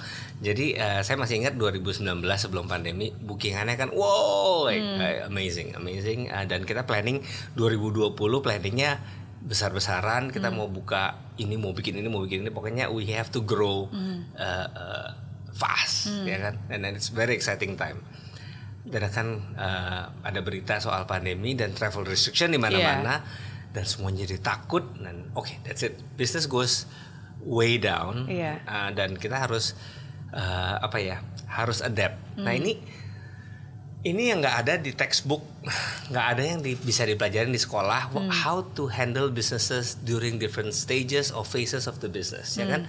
Jadi 0.43 0.75
eh, 0.75 0.99
saya 0.99 1.15
masih 1.15 1.39
ingat 1.39 1.55
2019 1.55 2.03
sebelum 2.35 2.67
pandemi 2.67 3.15
bookingannya 3.15 3.79
kan 3.79 3.89
wow 3.95 4.67
like, 4.67 4.83
eh, 4.83 5.23
amazing, 5.23 5.71
amazing 5.73 6.27
Eh, 6.27 6.45
dan 6.49 6.67
kita 6.67 6.83
planning 6.83 7.23
2020 7.55 8.11
planningnya 8.43 8.99
besar-besaran 9.43 10.31
kita 10.31 10.47
mau 10.49 10.71
buka 10.71 11.19
ini 11.35 11.59
mau 11.59 11.75
bikin 11.75 11.99
ini 11.99 12.07
mau 12.07 12.23
bikin 12.23 12.47
ini 12.47 12.51
pokoknya 12.51 12.87
we 12.87 13.03
have 13.11 13.27
to 13.27 13.43
grow 13.43 13.91
eh, 13.91 14.67
eh, 14.67 15.09
fast 15.51 16.07
ya 16.23 16.39
kan 16.39 16.55
and 16.71 16.81
then 16.81 16.95
it's 16.95 17.11
very 17.11 17.35
exciting 17.35 17.75
time 17.75 17.99
dan 18.83 19.01
akan 19.01 19.27
eh, 19.53 20.03
ada 20.21 20.39
berita 20.39 20.75
soal 20.77 21.03
pandemi 21.03 21.53
dan 21.53 21.71
travel 21.71 22.03
restriction 22.03 22.49
di 22.49 22.59
mana-mana 22.59 23.23
dan 23.69 23.83
semuanya 23.83 24.23
jadi 24.23 24.39
takut 24.39 24.83
dan 24.97 25.31
oke 25.33 25.49
that's 25.61 25.81
it 25.81 25.95
business 26.13 26.45
goes 26.45 26.85
way 27.41 27.75
down 27.75 28.23
Iya. 28.25 28.59
Uh, 28.63 28.89
dan 28.91 29.15
kita 29.15 29.35
harus 29.37 29.75
uh, 30.29 30.79
apa 30.79 30.97
ya 30.97 31.19
harus 31.45 31.79
adapt. 31.79 32.15
Nah 32.35 32.51
ini 32.51 32.79
ini 34.03 34.29
yang 34.29 34.39
nggak 34.39 34.57
ada 34.59 34.73
di 34.77 34.91
textbook, 34.91 35.43
nggak 36.11 36.25
ada 36.29 36.43
yang 36.45 36.59
di- 36.59 36.75
bisa 36.75 37.03
dipelajarin 37.03 37.49
di 37.49 37.57
sekolah. 37.57 38.11
wh- 38.11 38.27
How 38.27 38.67
to 38.73 38.87
handle 38.87 39.27
businesses 39.29 39.95
during 39.97 40.35
different 40.37 40.71
stages 40.71 41.31
or 41.31 41.41
phases 41.41 41.83
of 41.83 41.99
the 41.99 42.07
business, 42.07 42.55
ya 42.55 42.67
kan? 42.69 42.81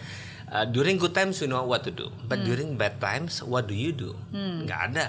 Uh, 0.45 0.67
during 0.67 0.99
good 0.99 1.11
times 1.13 1.39
we 1.39 1.47
know 1.47 1.63
what 1.63 1.83
to 1.83 1.91
do, 1.91 2.11
but 2.25 2.43
during 2.43 2.75
bad 2.75 2.99
times 2.99 3.39
what 3.41 3.65
do 3.65 3.75
you 3.75 3.91
do? 3.91 4.15
Nggak 4.33 4.81
ada. 4.91 5.07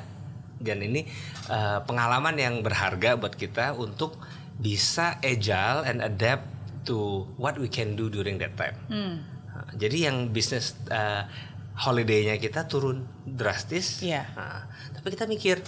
Dan 0.60 0.84
ini 0.84 1.04
uh, 1.52 1.84
pengalaman 1.84 2.36
yang 2.40 2.64
berharga 2.64 3.20
buat 3.20 3.36
kita 3.36 3.76
untuk 3.76 4.18
bisa 4.56 5.20
agile 5.20 5.84
and 5.84 6.00
adapt 6.00 6.48
to 6.88 7.28
what 7.36 7.60
we 7.60 7.68
can 7.68 7.98
do 7.98 8.08
during 8.08 8.40
that 8.40 8.56
time. 8.56 8.78
Nah, 8.88 9.68
Jadi 9.76 10.08
yang 10.08 10.32
bisnis 10.32 10.78
uh, 10.88 11.28
holiday-nya 11.76 12.40
kita 12.40 12.70
turun 12.70 13.04
drastis. 13.28 14.00
Iya. 14.00 14.24
Nah, 14.38 14.64
tapi 14.96 15.12
kita 15.12 15.28
mikir 15.28 15.60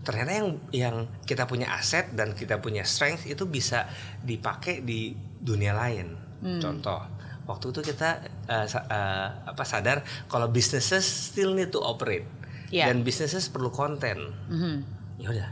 ternyata 0.00 0.32
yang 0.32 0.48
yang 0.72 0.96
kita 1.28 1.44
punya 1.44 1.70
aset 1.76 2.10
dan 2.16 2.32
kita 2.32 2.58
punya 2.58 2.82
strength 2.82 3.28
itu 3.28 3.44
bisa 3.46 3.86
dipakai 4.24 4.82
di 4.82 5.14
dunia 5.38 5.76
lain. 5.76 6.16
Contoh, 6.40 7.04
waktu 7.44 7.68
itu 7.68 7.80
kita 7.92 8.24
uh, 8.48 8.66
uh, 8.66 9.28
apa 9.44 9.64
sadar 9.68 10.00
kalau 10.26 10.48
businesses 10.48 11.04
still 11.04 11.52
need 11.52 11.68
to 11.68 11.78
operate 11.84 12.24
Iya. 12.70 12.86
dan 12.86 13.02
businesses 13.02 13.46
perlu 13.46 13.68
konten. 13.68 14.30
Mhm. 14.46 14.74
Ya 15.18 15.28
udah, 15.28 15.48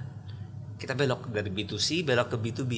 kita 0.77 0.95
belok 0.95 1.29
dari 1.29 1.49
B2C 1.49 2.03
belok 2.03 2.31
ke 2.31 2.39
B2B. 2.39 2.73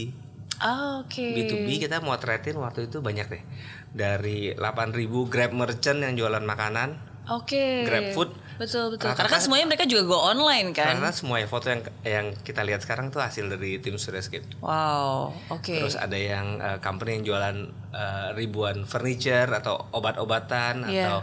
Ah, 0.58 1.00
Oke. 1.00 1.24
B2B 1.30 1.78
kita 1.78 2.00
motretin 2.00 2.56
waktu 2.56 2.84
itu 2.86 2.98
banyak 2.98 3.26
deh. 3.26 3.42
Dari 3.90 4.52
8000 4.52 4.92
Grab 5.26 5.52
merchant 5.52 5.98
yang 5.98 6.14
jualan 6.14 6.40
makanan, 6.42 7.00
Oke. 7.28 7.84
GrabFood. 7.84 8.30
Betul 8.56 8.92
betul. 8.92 9.08
Rata-rata- 9.08 9.16
Karena 9.18 9.30
kan 9.30 9.40
semuanya 9.40 9.66
mereka 9.66 9.84
juga 9.84 10.02
go 10.06 10.18
online 10.22 10.72
kan. 10.72 10.92
karena 10.92 11.08
semua 11.10 11.40
foto 11.44 11.66
yang 11.66 11.80
yang 12.02 12.26
kita 12.36 12.60
lihat 12.60 12.80
sekarang 12.80 13.08
tuh 13.08 13.18
hasil 13.18 13.48
dari 13.48 13.78
tim 13.78 13.96
Suryascape. 13.96 14.60
Wow. 14.60 15.32
Oke. 15.48 15.80
Terus 15.80 15.96
ada 15.96 16.12
yang 16.14 16.58
uh, 16.58 16.76
company 16.78 17.16
yang 17.16 17.24
jualan 17.26 17.56
uh, 17.90 18.28
ribuan 18.34 18.84
furniture 18.84 19.48
atau 19.50 19.88
obat-obatan 19.90 20.84
Iya. 20.84 21.06
atau 21.06 21.18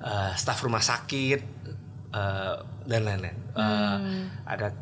uh, 0.00 0.32
staf 0.32 0.60
rumah 0.60 0.78
sakit 0.80 1.59
uh, 2.10 2.56
dan 2.84 3.00
lain-lain. 3.02 3.36
Uh, 3.52 3.96
Hmm. 3.96 4.24
Ada 4.44 4.72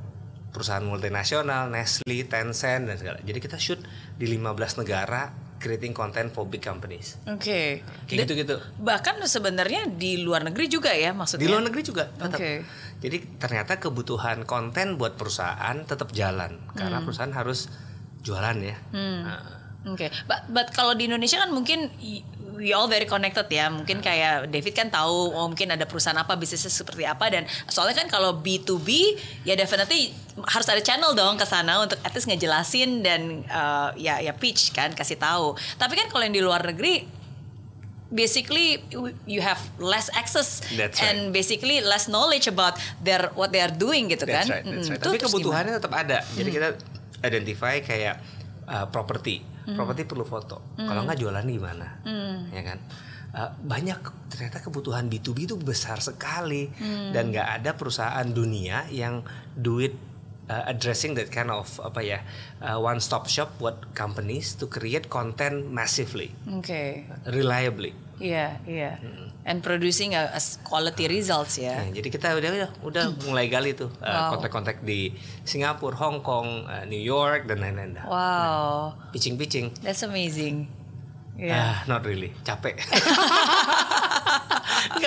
perusahaan 0.49 0.83
multinasional, 0.83 1.69
Nestle, 1.69 2.25
Tencent 2.25 2.85
dan 2.85 2.97
segala. 2.97 3.19
Jadi 3.21 3.39
kita 3.39 3.57
shoot 3.57 3.79
di 4.15 4.27
15 4.27 4.55
negara 4.79 5.29
creating 5.59 5.91
content 5.91 6.31
for 6.31 6.47
big 6.47 6.61
companies. 6.61 7.19
Oke. 7.27 7.83
Kayak 7.83 8.09
Dan- 8.09 8.19
gitu-gitu. 8.25 8.57
Bahkan 8.79 9.19
sebenarnya 9.25 9.91
di 9.91 10.23
luar 10.23 10.43
negeri 10.43 10.67
juga 10.67 10.95
ya 10.95 11.11
maksudnya. 11.11 11.43
Di 11.43 11.51
luar 11.51 11.63
negeri 11.63 11.83
juga 11.83 12.07
tetap. 12.09 12.39
Oke. 12.39 12.63
Jadi 12.99 13.17
ternyata 13.37 13.77
kebutuhan 13.77 14.43
konten 14.45 14.95
buat 14.95 15.15
perusahaan 15.15 15.75
tetap 15.83 16.11
jalan 16.13 16.63
Hmm. 16.63 16.77
karena 16.77 16.99
perusahaan 17.03 17.35
harus 17.35 17.67
jualan 18.21 18.57
ya. 18.59 18.77
Nah, 18.95 19.43
Oke, 19.87 20.11
but, 20.27 20.43
but 20.51 20.69
kalau 20.71 20.93
di 20.93 21.07
Indonesia 21.07 21.39
kan 21.39 21.49
mungkin 21.49 21.89
we 22.59 22.75
all 22.75 22.91
very 22.91 23.07
connected 23.07 23.47
ya. 23.47 23.71
Mungkin 23.71 24.03
kayak 24.03 24.51
David 24.51 24.75
kan 24.75 24.91
tahu 24.91 25.31
oh 25.33 25.47
mungkin 25.47 25.71
ada 25.71 25.87
perusahaan 25.87 26.19
apa, 26.19 26.35
bisnisnya 26.35 26.69
seperti 26.69 27.07
apa 27.07 27.31
dan 27.31 27.47
soalnya 27.71 28.03
kan 28.03 28.11
kalau 28.11 28.43
B2B 28.43 29.15
ya 29.47 29.55
definitely 29.55 30.11
harus 30.51 30.67
ada 30.67 30.83
channel 30.83 31.15
dong 31.15 31.39
ke 31.39 31.47
sana 31.47 31.87
untuk 31.87 31.99
at 32.03 32.11
least 32.11 32.27
ngejelasin 32.27 33.07
dan 33.07 33.47
uh, 33.47 33.95
ya 33.95 34.19
ya 34.19 34.35
pitch 34.35 34.75
kan 34.75 34.91
kasih 34.93 35.17
tahu. 35.17 35.55
Tapi 35.79 35.95
kan 35.95 36.11
kalau 36.11 36.27
yang 36.27 36.35
di 36.35 36.43
luar 36.43 36.67
negeri 36.67 37.07
basically 38.09 38.81
you 39.29 39.45
have 39.45 39.61
less 39.77 40.09
access 40.17 40.65
That's 40.73 40.97
right. 40.97 41.13
and 41.13 41.29
basically 41.29 41.85
less 41.85 42.09
knowledge 42.09 42.49
about 42.49 42.81
their 43.05 43.29
what 43.37 43.53
they 43.53 43.61
are 43.61 43.73
doing 43.73 44.09
gitu 44.09 44.25
That's 44.25 44.49
kan. 44.49 44.61
right, 44.61 44.65
that's 44.65 44.89
Mm-mm. 44.89 44.97
right. 44.97 45.01
Tuh 45.05 45.13
Tapi 45.13 45.19
kebutuhannya 45.21 45.73
tetap 45.77 45.93
ada. 45.93 46.25
Hmm. 46.25 46.37
Jadi 46.41 46.51
kita 46.51 46.69
identify 47.21 47.75
kayak 47.85 48.17
uh, 48.69 48.87
property. 48.87 49.41
Hmm. 49.65 49.75
Property 49.75 50.05
perlu 50.05 50.23
foto. 50.23 50.77
Kalau 50.77 51.03
nggak 51.03 51.19
jualan 51.19 51.43
gimana? 51.43 51.87
Ya 52.49 52.63
kan? 52.63 52.79
Uh, 53.29 53.53
banyak 53.59 54.01
ternyata 54.29 54.57
kebutuhan 54.59 55.05
B2B 55.07 55.45
itu 55.45 55.57
besar 55.57 56.01
sekali 56.01 56.69
Hmm. 56.71 57.13
dan 57.13 57.29
nggak 57.29 57.49
ada 57.61 57.71
perusahaan 57.73 58.25
dunia 58.25 58.89
yang 58.89 59.21
do 59.53 59.77
it 59.79 59.93
uh, 60.49 60.65
addressing 60.65 61.13
that 61.13 61.29
kind 61.29 61.49
of 61.49 61.69
apa 61.79 62.01
ya 62.01 62.25
uh, 62.59 62.81
one 62.81 62.97
stop 62.99 63.29
shop 63.29 63.53
buat 63.59 63.93
companies 63.93 64.57
to 64.57 64.65
create 64.65 65.09
content 65.09 65.69
massively? 65.69 66.33
Oke. 66.49 67.05
reliably. 67.29 67.93
Iya, 68.19 68.59
iya. 68.65 68.97
And 69.49 69.65
producing 69.65 70.13
a, 70.13 70.29
a 70.37 70.41
quality 70.61 71.09
results 71.09 71.57
ya. 71.57 71.81
Nah, 71.81 71.89
jadi 71.89 72.09
kita 72.13 72.37
udah 72.37 72.51
udah, 72.53 72.69
udah 72.85 73.05
mulai 73.25 73.49
gali 73.49 73.73
tuh 73.73 73.89
uh, 73.99 74.29
Wow. 74.29 74.37
kontak-kontak 74.37 74.85
di 74.85 75.17
Singapura, 75.43 75.97
Hong 75.97 76.21
Kong, 76.21 76.69
uh, 76.69 76.85
New 76.85 77.01
York 77.01 77.49
dan 77.49 77.65
lain-lain. 77.65 77.97
dah. 77.97 78.05
Wow, 78.05 78.93
Pitching-pitching. 79.09 79.73
that's 79.81 80.05
amazing. 80.05 80.69
Ah, 81.39 81.87
not 81.87 82.05
really, 82.05 82.35
capek. 82.43 82.77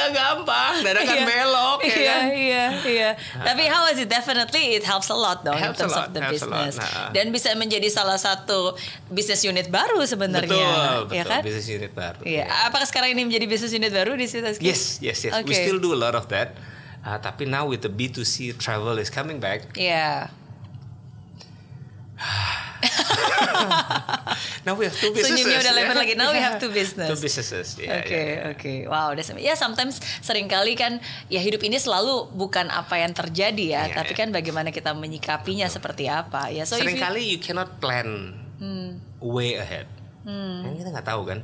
Nggak 0.01 0.09
gampang, 0.17 0.73
dadakan 0.81 1.17
Iya. 1.21 1.25
belok 1.29 1.79
ya 1.81 1.85
iya, 1.85 2.09
kan. 2.09 2.23
iya, 2.33 2.65
iya. 2.89 3.09
Tapi 3.37 3.63
how 3.69 3.85
is 3.87 4.01
it? 4.01 4.09
Definitely 4.09 4.73
it 4.73 4.83
helps 4.83 5.07
a 5.07 5.17
lot 5.17 5.45
dong 5.45 5.53
in 5.53 5.61
Helps 5.61 5.77
a 5.77 5.85
terms 5.85 5.93
lot, 5.93 6.09
of 6.09 6.17
the 6.17 6.21
business. 6.25 6.81
Nah. 6.81 7.13
Dan 7.13 7.29
bisa 7.29 7.53
menjadi 7.53 7.85
salah 7.87 8.17
satu 8.17 8.73
business 9.07 9.45
unit 9.45 9.69
baru 9.69 10.01
sebenarnya. 10.03 10.49
Betul, 10.49 10.97
betul. 11.05 11.17
Ya 11.17 11.23
kan? 11.29 11.41
Business 11.45 11.67
unit 11.69 11.91
baru. 11.93 12.21
Iya. 12.25 12.49
Apakah 12.65 12.89
sekarang 12.89 13.13
ini 13.13 13.21
menjadi 13.23 13.45
business 13.45 13.71
unit 13.71 13.93
baru 13.93 14.17
di 14.17 14.25
Citaski? 14.25 14.65
Yes, 14.65 14.97
yes, 14.99 15.21
yes. 15.21 15.33
We 15.45 15.53
Oke. 15.53 15.61
still 15.61 15.77
do 15.77 15.93
a 15.93 15.99
lot 15.99 16.17
of 16.17 16.25
that. 16.33 16.57
Uh, 17.01 17.17
tapi 17.17 17.45
now 17.45 17.65
with 17.65 17.81
the 17.81 17.89
B2C 17.89 18.57
travel 18.57 18.97
is 18.97 19.09
coming 19.09 19.41
back. 19.41 19.73
Iya. 19.73 20.29
Now 24.65 24.78
we 24.78 24.86
have 24.86 24.93
two 24.93 25.12
businesses. 25.12 25.41
Senyumnya 25.41 25.60
udah 25.60 25.74
ya. 25.74 25.80
lebar 25.82 25.95
lagi. 25.97 26.13
Now 26.13 26.30
we 26.30 26.39
have 26.39 26.58
Yeah. 26.58 26.63
two 26.63 26.71
business. 26.80 27.10
Two 27.10 27.19
businesses. 27.19 27.67
Oke, 27.74 27.84
Yeah, 27.84 28.04
yeah, 28.04 28.26
yeah. 28.45 28.52
oke. 28.54 28.74
Wow, 28.88 29.08
that's 29.12 29.30
amazing. 29.30 29.45
Ya 29.45 29.56
sometimes 29.56 30.00
sering 30.19 30.45
kali 30.45 30.74
kan 30.74 30.97
ya 31.28 31.39
hidup 31.39 31.62
ini 31.62 31.76
selalu 31.76 32.30
bukan 32.32 32.69
apa 32.69 32.97
yang 32.97 33.12
terjadi 33.12 33.65
ya, 33.67 33.82
Iya, 33.86 33.95
tapi 33.95 34.13
iya. 34.13 34.19
kan 34.19 34.28
bagaimana 34.30 34.69
kita 34.69 34.93
menyikapinya 34.93 35.67
seperti 35.67 36.06
apa. 36.06 36.50
Ya, 36.50 36.63
so 36.63 36.76
if 36.76 36.82
you- 36.82 36.93
Seringkali 36.93 37.21
you 37.28 37.39
cannot 37.39 37.78
plan 37.78 38.38
Hmm. 38.58 39.02
way 39.19 39.56
ahead. 39.56 39.89
Kan 40.24 40.78
kita 40.78 40.89
nggak 40.91 41.08
tahu 41.08 41.26
kan. 41.26 41.41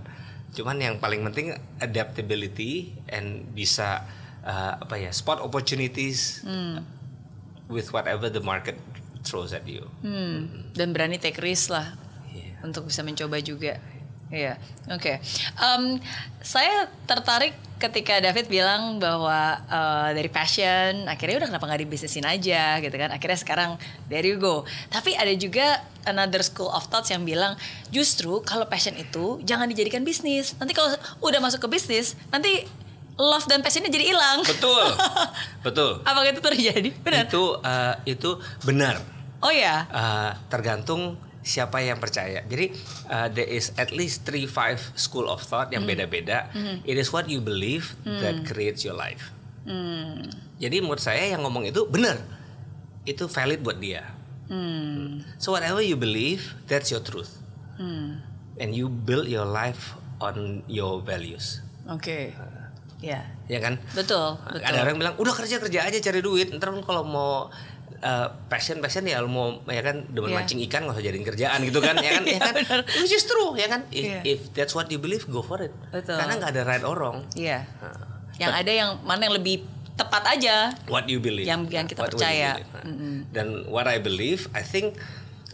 Cuman 0.53 0.77
yang 0.77 0.95
paling 0.97 1.21
penting 1.23 1.53
adaptability 1.79 2.93
and 3.07 3.49
bisa 3.51 4.05
uh, 4.41 4.77
apa 4.77 4.95
ya 4.95 5.09
spot 5.09 5.37
opportunities 5.39 6.41
Hmm. 6.41 6.85
with 7.67 7.89
whatever 7.89 8.27
the 8.27 8.39
market 8.39 8.77
throws 9.27 9.51
at 9.51 9.67
you. 9.67 9.83
Hmm, 10.01 10.71
dan 10.73 10.91
berani 10.91 11.15
take 11.15 11.37
risk 11.37 11.69
lah 11.69 11.93
Iya. 12.31 12.63
untuk 12.63 12.87
bisa 12.87 13.03
mencoba 13.03 13.37
juga. 13.39 13.77
Iya, 14.27 14.59
oke. 14.91 15.23
Em, 15.55 15.83
saya 16.43 16.91
tertarik 17.07 17.55
ketika 17.79 18.19
David 18.19 18.51
bilang 18.51 18.99
bahwa 18.99 19.55
eh, 19.61 20.09
dari 20.11 20.27
passion 20.27 21.07
akhirnya 21.07 21.39
udah 21.39 21.47
kenapa 21.47 21.63
nggak 21.63 21.81
dibisnisin 21.87 22.27
aja 22.27 22.75
gitu 22.79 22.91
kan. 22.91 23.07
Akhirnya 23.07 23.39
sekarang 23.39 23.71
there 24.11 24.27
you 24.27 24.35
go. 24.35 24.67
Tapi 24.89 25.15
ada 25.15 25.31
juga 25.31 25.79
another 26.03 26.43
school 26.43 26.67
of 26.67 26.83
thoughts 26.87 27.07
yang 27.07 27.23
bilang 27.23 27.55
justru 27.87 28.43
kalau 28.43 28.67
passion 28.67 28.99
itu 28.99 29.39
jangan 29.47 29.63
dijadikan 29.63 30.03
bisnis. 30.03 30.59
Nanti 30.59 30.75
kalau 30.75 30.91
udah 31.23 31.39
masuk 31.39 31.63
ke 31.63 31.79
bisnis, 31.79 32.19
nanti 32.27 32.67
love 33.15 33.47
dan 33.47 33.63
passionnya 33.63 33.87
jadi 33.87 34.11
hilang. 34.11 34.43
Betul, 34.43 34.91
betul. 35.65 35.91
Apakah 36.03 36.27
itu 36.27 36.43
terjadi? 36.43 36.89
Benar. 36.99 37.31
Itu 37.31 37.63
uh, 37.63 37.95
itu 38.03 38.43
benar. 38.61 38.99
Oh 39.41 39.53
ya. 39.53 39.85
Uh, 39.89 40.31
tergantung 40.49 41.17
siapa 41.47 41.79
yang 41.79 41.95
percaya. 42.01 42.43
Jadi 42.43 42.75
uh, 43.07 43.31
there 43.31 43.47
is 43.47 43.71
at 43.79 43.95
least 43.95 44.27
three 44.27 44.43
five 44.43 44.83
school 44.99 45.31
of 45.31 45.39
thought 45.39 45.71
yang 45.71 45.87
beda-beda. 45.87 46.51
It 46.83 46.99
is 46.99 47.15
what 47.15 47.31
you 47.31 47.39
believe 47.39 47.95
that 48.03 48.43
creates 48.43 48.83
your 48.83 48.99
life. 48.99 49.31
Hmm. 49.63 50.27
Jadi 50.59 50.83
menurut 50.83 50.99
saya 50.99 51.31
yang 51.31 51.47
ngomong 51.47 51.67
itu 51.69 51.87
benar. 51.87 52.19
Itu 53.07 53.31
valid 53.31 53.63
buat 53.63 53.79
dia. 53.79 54.03
Hmm. 54.51 55.23
So 55.39 55.55
whatever 55.55 55.79
you 55.79 55.95
believe, 55.95 56.55
that's 56.67 56.91
your 56.91 57.03
truth. 57.03 57.39
Hmm. 57.79 58.19
And 58.57 58.73
you 58.75 58.91
build 58.91 59.31
your 59.31 59.47
life 59.47 59.95
on 60.19 60.65
your 60.65 60.99
values. 60.99 61.63
Oke. 61.87 62.33
Ya. 62.99 63.21
Ya 63.45 63.59
kan? 63.61 63.77
Betul, 63.93 64.41
betul. 64.49 64.65
Ada 64.65 64.83
orang 64.83 64.97
bilang 64.97 65.15
udah 65.21 65.31
kerja 65.31 65.61
kerja 65.61 65.85
aja 65.85 65.99
cari 66.01 66.19
duit. 66.19 66.49
Ntar 66.51 66.73
kalau 66.83 67.05
mau 67.05 67.31
uh, 67.99 68.27
passion 68.47 68.77
passion 68.77 69.03
ya 69.03 69.19
lu 69.19 69.27
mau 69.27 69.61
ya 69.65 69.81
kan 69.81 70.05
demen 70.07 70.29
Iya. 70.29 70.37
mancing 70.37 70.59
ikan 70.65 70.85
nggak 70.85 70.95
usah 70.95 71.05
jadiin 71.05 71.23
kerjaan 71.23 71.59
gitu 71.61 71.79
kan 71.79 71.95
ya 71.97 72.11
kan 72.13 72.23
ya 72.29 72.31
Iya, 72.33 72.39
kan 72.41 72.53
benar. 72.55 72.79
which 72.97 73.11
is 73.11 73.23
true 73.23 73.53
ya 73.53 73.67
kan 73.67 73.81
if, 73.89 74.03
Iya. 74.03 74.19
if 74.23 74.39
that's 74.51 74.73
what 74.73 74.87
you 74.87 74.97
believe 74.97 75.25
go 75.25 75.39
for 75.39 75.57
it 75.59 75.73
Betul. 75.89 76.15
karena 76.15 76.33
nggak 76.35 76.51
ada 76.51 76.61
right 76.63 76.83
or 76.83 76.93
wrong 76.93 77.25
Iya. 77.33 77.65
Nah, 77.79 77.97
Yang 78.37 78.53
ada 78.53 78.71
yang 78.71 78.89
mana 79.01 79.21
yang 79.25 79.35
lebih 79.35 79.65
tepat 79.93 80.23
aja. 80.29 80.69
what 80.85 81.05
you 81.05 81.17
believe 81.17 81.45
Yang- 81.45 81.73
yang 81.73 81.85
kita 81.85 82.05
What 82.05 82.13
percaya. 82.13 82.61
Nah, 82.69 82.85
Mm-mm. 82.85 83.15
dan 83.31 83.47
what 83.65 83.85
I 83.85 83.97
believe 83.97 84.45
I 84.53 84.61
think 84.61 85.01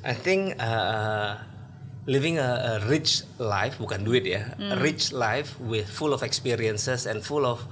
I 0.04 0.12
think 0.12 0.60
uh, 0.60 1.40
living 2.04 2.36
a, 2.36 2.76
a 2.76 2.84
rich 2.84 3.24
life 3.40 3.80
bukan 3.80 4.04
duit 4.04 4.28
ya 4.28 4.52
a 4.60 4.76
Mm. 4.76 4.84
rich 4.84 5.16
life 5.16 5.56
with 5.58 5.88
full 5.88 6.12
of 6.12 6.20
experiences 6.20 7.08
and 7.08 7.24
full 7.24 7.48
of 7.48 7.64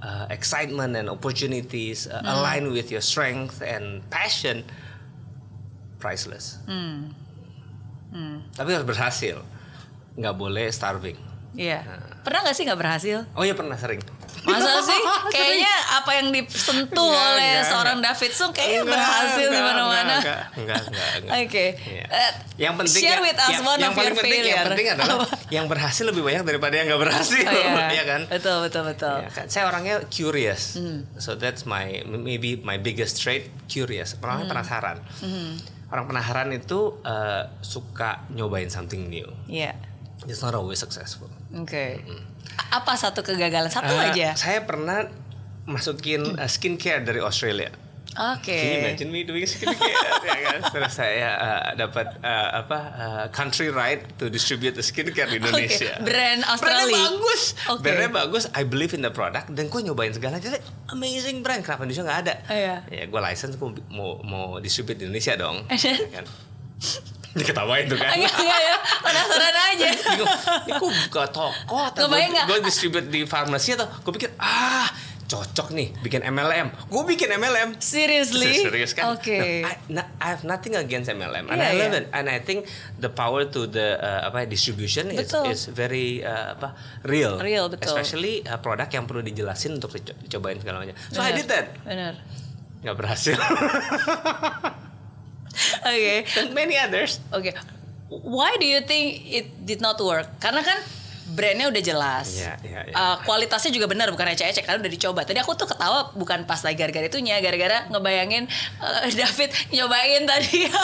uh, 0.00 0.26
excitement 0.28 0.92
and 0.94 1.06
opportunities 1.06 2.04
uh, 2.04 2.18
Mm. 2.18 2.28
aligned 2.30 2.68
with 2.68 2.88
your 2.88 3.00
strength 3.00 3.60
and 3.60 3.84
passion 4.08 4.64
priceless 5.96 6.56
Hmm. 6.64 7.12
Hmm. 8.10 8.42
tapi 8.50 8.72
harus 8.72 8.84
berhasil 8.84 9.40
nggak 10.14 10.34
boleh 10.34 10.66
starving 10.68 11.16
Iya. 11.50 11.82
Nah. 11.82 12.22
Pernah 12.22 12.40
nggak 12.44 12.54
sih 12.54 12.62
nggak 12.62 12.78
berhasil? 12.78 13.18
oh 13.32 13.42
ya 13.42 13.52
pernah 13.52 13.74
sering 13.74 13.98
Masa 14.40 14.80
sih? 14.80 15.00
Kayaknya 15.34 15.74
apa 15.92 16.10
yang 16.14 16.26
disentuh 16.30 16.96
Enggak, 17.06 17.28
oleh 17.30 17.50
enggak, 17.52 17.68
seorang 17.68 17.96
enggak. 17.96 18.14
David 18.16 18.32
Sung 18.32 18.50
kayaknya 18.50 18.80
Enggak, 18.80 18.94
berhasil 18.94 19.36
di 19.42 19.52
enggak, 19.52 19.68
mana-mana. 19.68 20.14
enggak, 20.16 20.40
enggak, 20.54 20.80
enggak, 20.82 21.08
enggak. 21.14 21.32
Oke. 21.40 21.66
Iya. 21.76 22.04
Eh, 22.08 22.30
yang 22.58 22.74
penting 22.74 23.00
share 23.00 23.12
ya- 23.14 23.22
with 23.22 23.38
us 23.38 23.50
yang, 23.50 23.62
one 23.62 23.78
yang 23.78 23.90
of 23.90 23.96
paling 23.96 24.08
your 24.08 24.18
penting 24.18 24.40
yang 24.40 24.46
failure. 24.50 24.68
penting 24.68 24.86
adalah 24.88 25.14
Apa? 25.14 25.26
yang 25.50 25.66
berhasil 25.66 26.04
lebih 26.04 26.22
banyak 26.22 26.42
daripada 26.42 26.74
yang 26.74 26.86
nggak 26.86 27.02
berhasil 27.02 27.40
Oh, 27.40 27.52
iya. 27.52 27.86
ya 27.98 28.04
kan 28.04 28.20
Betul, 28.26 28.56
betul, 28.62 28.82
betul. 28.86 29.16
Ya 29.18 29.30
kan? 29.30 29.46
saya 29.46 29.64
orangnya 29.66 29.96
curious 30.06 30.62
Hmm. 30.72 31.04
so 31.16 31.34
that's 31.34 31.64
my 31.64 31.84
maybe 32.04 32.56
my 32.58 32.76
biggest 32.76 33.16
trait 33.16 33.48
curious 33.66 34.16
orangnya 34.18 34.44
Hmm. 34.44 34.52
penasaran 34.52 34.96
orang 35.86 36.04
penasaran 36.06 36.48
itu 36.50 36.78
uh, 37.02 37.44
suka 37.60 38.24
nyobain 38.30 38.68
something 38.68 39.06
new 39.06 39.26
Iya. 39.46 39.74
it's 40.24 40.38
not 40.38 40.52
always 40.52 40.78
successful 40.78 41.26
Oke. 41.52 41.98
A- 41.98 42.29
Apa 42.70 42.92
satu 42.98 43.20
kegagalan? 43.22 43.70
Satu 43.70 43.90
Uh, 43.90 44.10
aja. 44.12 44.34
saya 44.38 44.62
pernah 44.64 45.06
masukin 45.66 46.22
uh, 46.38 46.48
skincare 46.50 47.02
dari 47.04 47.20
Australia 47.22 47.70
Oke. 48.18 48.50
Can 48.50 48.66
you 48.66 48.78
imagine 48.82 49.08
me 49.14 49.22
doing 49.22 49.46
skincare? 49.46 49.78
ya 50.26 50.38
kan? 50.42 50.60
Terus 50.74 50.92
saya 50.98 51.30
uh, 51.38 51.62
dapat 51.78 52.10
uh, 52.18 52.48
apa 52.58 52.78
uh, 52.98 53.24
country 53.30 53.70
right 53.70 54.02
to 54.18 54.26
distribute 54.26 54.74
the 54.74 54.82
skincare 54.82 55.30
di 55.30 55.38
Indonesia. 55.38 55.94
Oke, 55.94 56.10
brand 56.10 56.42
Australia. 56.42 56.90
Brandnya 56.90 57.06
bagus. 57.06 57.42
Oke. 57.70 57.82
Brandnya 57.86 58.10
bagus. 58.10 58.42
I 58.50 58.66
believe 58.66 58.98
in 58.98 59.06
the 59.06 59.14
product. 59.14 59.54
Dan 59.54 59.70
gue 59.70 59.80
nyobain 59.86 60.10
segala 60.10 60.42
jadi 60.42 60.58
amazing 60.90 61.46
brand. 61.46 61.62
Kenapa 61.62 61.86
Indonesia 61.86 62.02
nggak 62.02 62.20
ada? 62.26 62.34
Iya. 62.50 62.76
Ya 62.90 63.04
gue 63.06 63.20
license 63.22 63.54
gue 63.54 63.68
mau 63.94 64.18
mau 64.26 64.58
distribute 64.58 64.98
di 64.98 65.04
Indonesia 65.06 65.38
dong. 65.38 65.62
Ya 65.70 66.10
kan? 66.10 66.26
Diketawain 67.30 67.86
tuh 67.86 67.94
kan. 67.94 68.10
Enggak, 68.12 68.34
enggak 68.34 68.60
ya. 68.60 68.76
Penasaran 69.00 69.54
aja. 69.70 69.88
Bingung, 69.94 70.28
Ini 70.66 70.72
gue 70.74 70.90
buka 71.06 71.24
toko 71.30 71.76
atau 71.78 72.10
gue 72.10 72.58
distribute 72.60 73.06
di 73.06 73.22
farmasi 73.22 73.78
atau 73.78 73.86
gue 73.86 74.12
pikir 74.14 74.34
ah 74.36 74.90
cocok 75.30 75.70
nih 75.70 75.94
bikin 76.02 76.26
MLM. 76.26 76.90
Gue 76.90 77.06
bikin 77.06 77.30
MLM. 77.30 77.78
Seriously? 77.78 78.66
Serius 78.66 78.98
kan? 78.98 79.14
Oke. 79.14 79.62
Nah, 79.62 79.70
I, 79.70 79.74
na- 79.86 80.10
I 80.18 80.34
have 80.34 80.42
nothing 80.42 80.74
against 80.74 81.06
MLM, 81.06 81.46
and 81.46 81.62
Iya, 81.62 81.70
I 81.70 81.72
love 81.78 81.94
iya. 81.94 82.00
it. 82.02 82.06
And 82.10 82.26
I 82.26 82.42
think 82.42 82.66
the 82.98 83.06
power 83.06 83.46
to 83.46 83.70
the 83.70 83.94
uh, 83.94 84.26
apa 84.26 84.50
distribution 84.50 85.14
is, 85.14 85.30
Betul. 85.30 85.54
is 85.54 85.70
very 85.70 86.26
uh, 86.26 86.58
apa 86.58 86.74
real. 87.06 87.38
Real, 87.38 87.70
betul. 87.70 87.94
Especially 87.94 88.42
uh, 88.42 88.58
produk 88.58 88.90
yang 88.90 89.06
perlu 89.06 89.22
dijelasin 89.22 89.78
untuk 89.78 89.94
dico- 89.94 90.18
dicobain 90.18 90.58
segala 90.58 90.82
macam. 90.82 90.98
So 91.14 91.22
I 91.22 91.30
Benar. 91.30 91.36
did 91.38 91.46
that. 91.46 91.66
Benar. 91.86 92.14
Nggak 92.82 92.96
berhasil. 92.98 93.38
Oke. 95.82 96.14
And 96.38 96.54
many 96.58 96.76
others. 96.76 97.18
Oke. 97.30 97.52
Why 98.10 98.58
do 98.58 98.66
you 98.66 98.82
think 98.82 99.22
it 99.24 99.46
did 99.62 99.78
not 99.78 99.98
work? 99.98 100.26
Karena 100.38 100.62
kan 100.62 100.78
brandnya 101.30 101.70
udah 101.70 101.78
jelas. 101.78 102.42
Iya, 102.42 102.58
iya, 102.66 102.80
iya. 102.90 102.94
Uh, 102.94 103.16
kualitasnya 103.22 103.70
juga 103.70 103.86
benar 103.86 104.10
bukan 104.10 104.26
ecek-ecek 104.34 104.66
karena 104.66 104.82
udah 104.82 104.90
dicoba. 104.90 105.22
Tadi 105.22 105.38
aku 105.38 105.54
tuh 105.54 105.70
ketawa 105.70 106.10
bukan 106.18 106.42
pas 106.42 106.58
lagi 106.58 106.74
gara-gara 106.74 107.06
itunya, 107.06 107.38
gara-gara 107.38 107.86
ngebayangin 107.86 108.50
uh, 108.82 109.06
David 109.18 109.54
nyobain 109.70 110.26
tadi. 110.26 110.66
Ya 110.66 110.82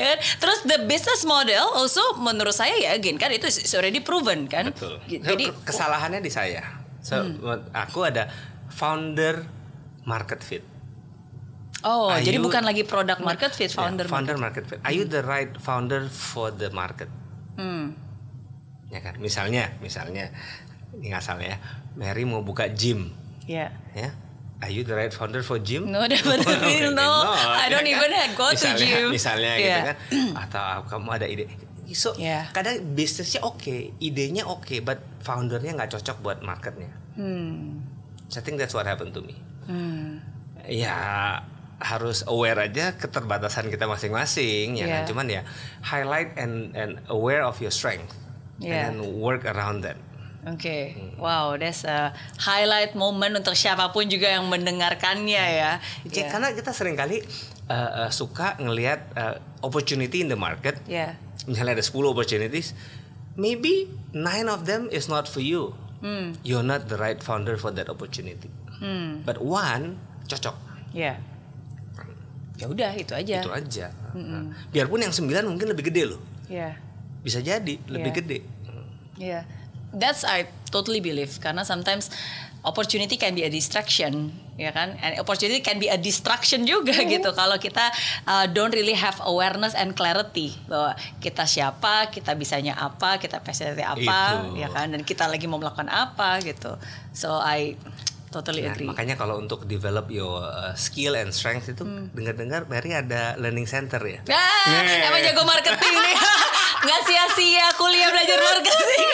kan? 0.12 0.16
Terus 0.20 0.58
the 0.68 0.84
business 0.84 1.24
model 1.24 1.72
also 1.72 2.20
menurut 2.20 2.52
saya 2.52 2.76
ya 2.76 2.92
again 2.92 3.16
kan 3.16 3.32
itu 3.32 3.48
is 3.48 3.72
already 3.72 4.04
proven 4.04 4.44
kan. 4.44 4.76
Betul. 4.76 5.00
Jadi 5.08 5.48
So, 5.48 5.56
kesalahannya 5.64 6.20
di 6.20 6.28
saya. 6.28 6.60
So 7.00 7.16
Hmm. 7.16 7.64
aku 7.72 8.04
ada 8.04 8.28
founder 8.68 9.48
market 10.04 10.44
fit. 10.44 10.60
Oh, 11.82 12.08
Are 12.08 12.20
jadi 12.20 12.36
you- 12.36 12.44
bukan 12.44 12.62
lagi 12.62 12.82
product 12.82 13.20
market 13.20 13.50
fit 13.50 13.68
Ya, 13.68 13.76
founder. 13.76 14.06
founder 14.06 14.36
market 14.36 14.64
fit. 14.64 14.78
Are 14.80 14.90
you 14.90 15.04
the 15.04 15.20
right 15.20 15.50
founder 15.56 16.06
for 16.06 16.50
the 16.50 16.68
market? 16.70 17.08
Hmm. 17.54 17.92
ya 18.88 18.98
kan 18.98 19.14
misalnya 19.16 19.70
misalnya 19.78 20.34
ini 20.92 21.14
asalnya 21.14 21.54
ya 21.54 21.58
Mary 21.94 22.26
mau 22.26 22.42
buka 22.42 22.66
gym 22.68 23.14
Ya. 23.46 23.70
ya 23.92 24.10
Are 24.58 24.68
you 24.68 24.82
the 24.82 24.92
right 24.92 25.08
founder 25.08 25.40
for 25.40 25.56
gym? 25.56 25.88
No, 25.88 26.04
definitely 26.04 26.84
no. 26.92 27.32
I 27.32 27.72
don't 27.72 27.80
ya 27.80 27.96
even 27.96 28.12
have 28.12 28.34
go 28.34 28.44
to 28.44 28.52
misalnya, 28.52 28.76
gym. 28.76 29.08
Misalnya 29.08 29.52
Yeah. 29.56 29.64
gitu 29.64 29.80
kan, 29.80 29.96
atau 30.44 30.64
kamu 30.84 31.08
ada 31.16 31.24
ide. 31.24 31.48
So, 31.90 32.12
Yeah. 32.14 32.44
kadang 32.52 32.92
bisnisnya 32.92 33.40
oke, 33.40 33.96
idenya 33.96 34.44
oke, 34.44 34.84
but 34.84 35.00
foundernya 35.24 35.72
nggak 35.74 35.96
cocok 35.96 36.16
buat 36.20 36.38
marketnya. 36.44 36.92
Hmm. 37.16 37.80
So, 38.28 38.38
I 38.38 38.44
think 38.44 38.60
that's 38.60 38.76
what 38.76 38.84
happened 38.84 39.16
to 39.16 39.24
me. 39.24 39.32
Hmm. 39.64 40.20
Ya 40.68 41.40
harus 41.80 42.22
aware 42.28 42.60
aja 42.60 42.92
keterbatasan 42.94 43.72
kita 43.72 43.88
masing-masing, 43.88 44.76
ya 44.76 44.86
kan? 44.86 45.00
Yeah. 45.02 45.08
Cuman 45.08 45.26
ya 45.32 45.42
highlight 45.80 46.36
and 46.36 46.76
and 46.76 47.00
aware 47.08 47.40
of 47.42 47.56
your 47.58 47.72
strength, 47.72 48.12
Yeah. 48.60 48.92
and 48.92 49.00
then 49.00 49.16
work 49.18 49.48
around 49.48 49.82
that. 49.88 49.96
Oke, 50.40 50.96
wow, 51.20 51.52
that's 51.60 51.84
a 51.84 52.16
highlight 52.40 52.96
moment 52.96 53.36
untuk 53.36 53.52
siapa 53.52 53.92
pun 53.92 54.08
juga 54.08 54.24
yang 54.40 54.48
mendengarkannya 54.48 55.36
ya. 55.36 55.76
Ya, 56.08 56.08
Ya. 56.08 56.32
Karena 56.32 56.56
kita 56.56 56.72
sering 56.72 56.96
kali 56.96 57.20
uh, 57.68 58.08
uh, 58.08 58.10
suka 58.12 58.56
ngelihat 58.56 59.00
uh, 59.20 59.36
opportunity 59.60 60.24
in 60.24 60.32
the 60.32 60.40
market. 60.40 60.80
Ya. 60.88 61.20
Misalnya 61.44 61.80
ada 61.80 61.84
10 61.84 61.92
opportunities, 62.08 62.72
maybe 63.36 63.92
nine 64.16 64.48
of 64.48 64.64
them 64.64 64.88
is 64.88 65.12
not 65.12 65.28
for 65.28 65.44
you. 65.44 65.76
Hmm. 66.00 66.32
You're 66.40 66.64
not 66.64 66.88
the 66.88 66.96
right 66.96 67.20
founder 67.20 67.60
for 67.60 67.68
that 67.76 67.92
opportunity. 67.92 68.48
Hmm. 68.80 69.20
But 69.28 69.44
one 69.44 70.00
cocok. 70.24 70.56
Ya. 70.96 71.20
Ya 72.60 72.66
udah 72.68 72.92
itu 72.92 73.12
aja. 73.16 73.40
Itu 73.40 73.50
aja. 73.50 73.86
Nah, 74.12 74.52
biarpun 74.68 75.00
yang 75.00 75.10
sembilan 75.10 75.48
mungkin 75.48 75.72
lebih 75.72 75.88
gede 75.88 76.12
loh. 76.12 76.20
Ya. 76.46 76.76
Bisa 77.20 77.40
jadi 77.40 77.80
lebih 77.88 78.12
Iya. 78.12 78.18
gede. 78.20 78.38
Yeah, 79.16 79.42
that's 79.92 80.24
I 80.24 80.48
totally 80.68 81.00
believe 81.00 81.36
karena 81.40 81.60
sometimes 81.60 82.08
opportunity 82.60 83.16
can 83.16 83.32
be 83.32 83.44
a 83.44 83.52
distraction, 83.52 84.32
ya 84.56 84.72
kan? 84.72 84.96
And 85.00 85.16
opportunity 85.16 85.60
can 85.60 85.76
be 85.76 85.88
a 85.88 85.96
distraction 85.96 86.64
juga 86.64 86.92
gitu 87.04 87.32
kalau 87.32 87.56
kita 87.56 87.88
uh, 88.24 88.44
don't 88.48 88.72
really 88.72 88.96
have 88.96 89.16
awareness 89.24 89.72
and 89.72 89.92
clarity 89.92 90.56
bahwa 90.68 90.92
kita 91.20 91.44
siapa, 91.44 92.08
kita 92.08 92.32
bisanya 92.32 92.76
apa, 92.76 93.16
kita 93.16 93.40
passionnya 93.40 93.92
apa, 93.92 94.44
Itu. 94.48 94.60
ya 94.60 94.68
kan? 94.68 94.88
Dan 94.88 95.04
kita 95.04 95.28
lagi 95.28 95.44
mau 95.44 95.56
melakukan 95.56 95.88
apa 95.88 96.40
gitu. 96.40 96.76
So 97.12 97.36
I 97.36 97.76
totally 98.30 98.62
Nah, 98.62 98.72
agree. 98.72 98.86
makanya 98.86 99.14
kalau 99.14 99.36
untuk 99.36 99.66
develop 99.66 100.06
your 100.08 100.38
uh, 100.38 100.70
skill 100.72 101.12
and 101.12 101.30
strength 101.30 101.66
itu 101.66 101.82
Hmm. 101.82 102.08
dengar-dengar 102.10 102.64
Mary 102.64 102.90
ada 102.90 103.34
learning 103.36 103.66
center 103.66 103.98
ya. 104.00 104.22
Ah, 104.24 104.70
Yeah. 104.70 105.06
emang 105.06 105.20
jago 105.20 105.42
marketing 105.42 105.76
nih. 105.92 106.16
Nggak 106.86 107.00
sia-sia 107.04 107.66
kuliah 107.74 108.08
belajar 108.08 108.38
marketing. 108.38 109.08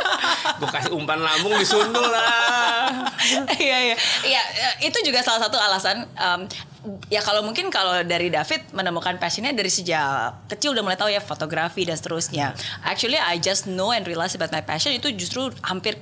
Gue 0.58 0.68
kasih 0.70 0.92
umpan 0.92 1.18
lambung 1.18 1.52
disundul 1.54 2.06
lah. 2.06 3.10
Iya 3.52 3.76
iya 3.84 3.96
iya 4.24 4.40
itu 4.80 4.96
juga 5.02 5.20
salah 5.20 5.44
satu 5.44 5.54
alasan 5.54 6.08
um, 6.16 6.40
ya 7.06 7.20
kalau 7.20 7.44
mungkin 7.44 7.68
kalau 7.68 8.00
dari 8.00 8.32
David 8.32 8.72
menemukan 8.72 9.20
passionnya 9.20 9.52
dari 9.52 9.68
sejak 9.68 10.00
kecil 10.48 10.72
udah 10.72 10.80
mulai 10.80 10.96
tahu 10.96 11.12
ya 11.12 11.20
fotografi 11.20 11.84
dan 11.84 11.94
seterusnya. 11.94 12.56
Actually 12.80 13.20
I 13.20 13.36
just 13.36 13.68
know 13.68 13.92
and 13.92 14.02
realize 14.02 14.32
about 14.32 14.48
my 14.48 14.62
passion 14.62 14.90
itu 14.90 15.12
justru 15.12 15.52
hampir 15.60 16.00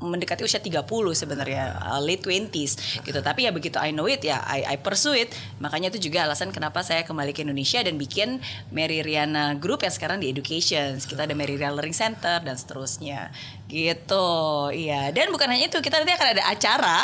mendekati 0.00 0.42
usia 0.42 0.58
30 0.58 0.84
sebenarnya 1.12 1.76
uh, 1.78 2.00
late 2.00 2.24
20s 2.24 3.04
gitu. 3.04 3.20
Tapi 3.20 3.46
ya 3.46 3.52
begitu 3.52 3.76
I 3.76 3.92
know 3.92 4.08
it 4.08 4.24
ya 4.24 4.40
I, 4.44 4.64
I 4.64 4.76
pursue 4.80 5.14
it. 5.14 5.30
Makanya 5.60 5.92
itu 5.94 6.10
juga 6.10 6.24
alasan 6.24 6.50
kenapa 6.50 6.80
saya 6.80 7.04
kembali 7.04 7.36
ke 7.36 7.44
Indonesia 7.44 7.84
dan 7.84 8.00
bikin 8.00 8.40
Mary 8.72 9.04
Riana 9.04 9.54
Group 9.54 9.84
yang 9.84 9.94
sekarang 9.94 10.18
di 10.24 10.32
Education. 10.32 10.96
Kita 10.98 11.28
ada 11.28 11.36
Mary 11.36 11.60
Riana 11.60 11.76
Learning 11.76 11.96
Center 11.96 12.40
dan 12.40 12.56
seterusnya. 12.56 13.30
Gitu 13.68 14.28
iya. 14.74 15.12
Dan 15.14 15.30
bukan 15.30 15.46
hanya 15.52 15.68
itu 15.70 15.78
kita 15.78 16.00
nanti 16.02 16.16
akan 16.16 16.28
ada 16.34 16.42
acara 16.50 16.98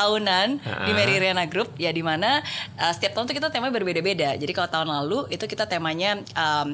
Tahunan 0.00 0.48
di 0.58 0.90
Ah. 0.90 0.96
Mary 0.96 1.20
Riana 1.20 1.44
Group 1.44 1.76
ya 1.76 1.92
di 1.92 2.00
mana 2.00 2.40
uh, 2.76 2.92
setiap 2.92 3.12
tahun 3.12 3.28
tuh 3.28 3.36
kita 3.36 3.52
temanya 3.52 3.74
berbeda-beda. 3.74 4.32
Jadi 4.34 4.48
kalau 4.50 4.66
tahun 4.66 4.88
lalu 4.88 5.28
itu 5.28 5.44
kita 5.44 5.68
temanya 5.68 6.16
um, 6.32 6.72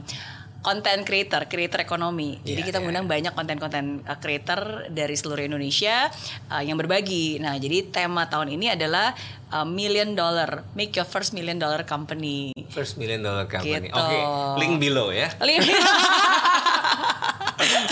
content 0.62 1.06
creator, 1.06 1.46
creator 1.46 1.78
ekonomi. 1.78 2.42
Jadi 2.42 2.58
Iya, 2.58 2.66
kita 2.66 2.78
iya. 2.78 2.82
mengundang 2.82 3.06
banyak 3.06 3.32
konten-konten 3.32 4.02
uh, 4.02 4.18
creator 4.18 4.90
dari 4.90 5.14
seluruh 5.14 5.42
Indonesia 5.42 6.10
uh, 6.48 6.58
yang 6.58 6.74
berbagi. 6.74 7.38
Nah, 7.38 7.54
jadi 7.54 7.86
tema 7.86 8.26
tahun 8.26 8.50
ini 8.50 8.74
adalah 8.74 9.14
uh, 9.50 9.62
million 9.62 10.14
dollar, 10.14 10.66
make 10.74 10.90
your 10.90 11.06
first 11.06 11.30
million 11.30 11.54
dollar 11.54 11.86
company. 11.86 12.50
First 12.70 12.98
million 12.98 13.22
dollar 13.22 13.46
company. 13.46 13.90
Gitu. 13.90 13.94
Oke, 13.94 14.18
link 14.58 14.82
below 14.82 15.14
ya. 15.14 15.30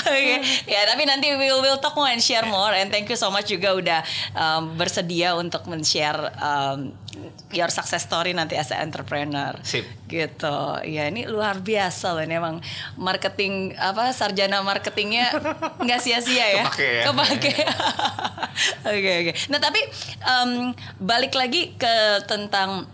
Oke, 0.04 0.44
ya 0.74 0.84
tapi 0.84 1.08
nanti 1.08 1.32
we 1.32 1.48
will 1.48 1.64
we'll 1.64 1.80
talk 1.80 1.96
more 1.96 2.12
and 2.12 2.20
share 2.20 2.44
more 2.44 2.72
and 2.76 2.92
thank 2.92 3.08
you 3.08 3.16
so 3.16 3.32
much 3.32 3.48
juga 3.48 3.72
udah 3.72 4.00
um, 4.36 4.76
bersedia 4.76 5.32
untuk 5.32 5.64
men-share 5.64 6.28
um, 6.40 6.92
your 7.54 7.70
success 7.70 8.04
story 8.04 8.36
nanti 8.36 8.58
as 8.58 8.68
an 8.74 8.90
entrepreneur. 8.90 9.56
Sip. 9.64 9.86
Gitu. 10.04 10.58
Ya 10.84 11.08
ini 11.08 11.24
luar 11.24 11.62
biasa 11.64 12.12
loh 12.12 12.22
ini 12.22 12.36
emang 12.36 12.60
marketing 13.00 13.72
apa 13.80 14.12
sarjana 14.12 14.60
marketingnya 14.60 15.32
nggak 15.84 16.00
sia-sia 16.02 16.46
ya. 16.62 16.64
Kepake 16.68 16.88
ya. 16.88 17.04
Kepake. 17.08 17.54
Oke 18.94 19.12
oke. 19.18 19.32
Nah 19.50 19.58
tapi 19.58 19.80
um, 20.22 20.70
balik 21.02 21.34
lagi 21.34 21.74
ke 21.74 22.22
tentang 22.30 22.86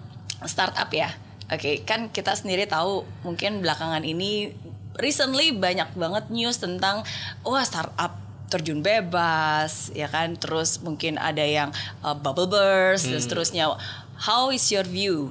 startup 0.48 0.88
ya. 0.88 1.12
Oke, 1.50 1.82
kan 1.82 2.08
kita 2.14 2.30
sendiri 2.38 2.64
tahu 2.64 3.02
mungkin 3.26 3.58
belakangan 3.58 4.06
ini 4.06 4.54
recently 4.96 5.52
banyak 5.52 5.92
banget 5.94 6.24
news 6.28 6.58
tentang 6.58 7.06
wah 7.42 7.62
startup 7.62 8.18
terjun 8.50 8.82
bebas 8.82 9.94
ya 9.94 10.10
kan 10.10 10.34
terus 10.34 10.82
mungkin 10.82 11.14
ada 11.16 11.42
yang 11.42 11.70
uh, 12.02 12.12
bubble 12.12 12.50
burst 12.50 13.06
dan 13.06 13.22
seterusnya 13.22 13.70
how 14.18 14.50
is 14.50 14.66
your 14.68 14.82
view 14.82 15.30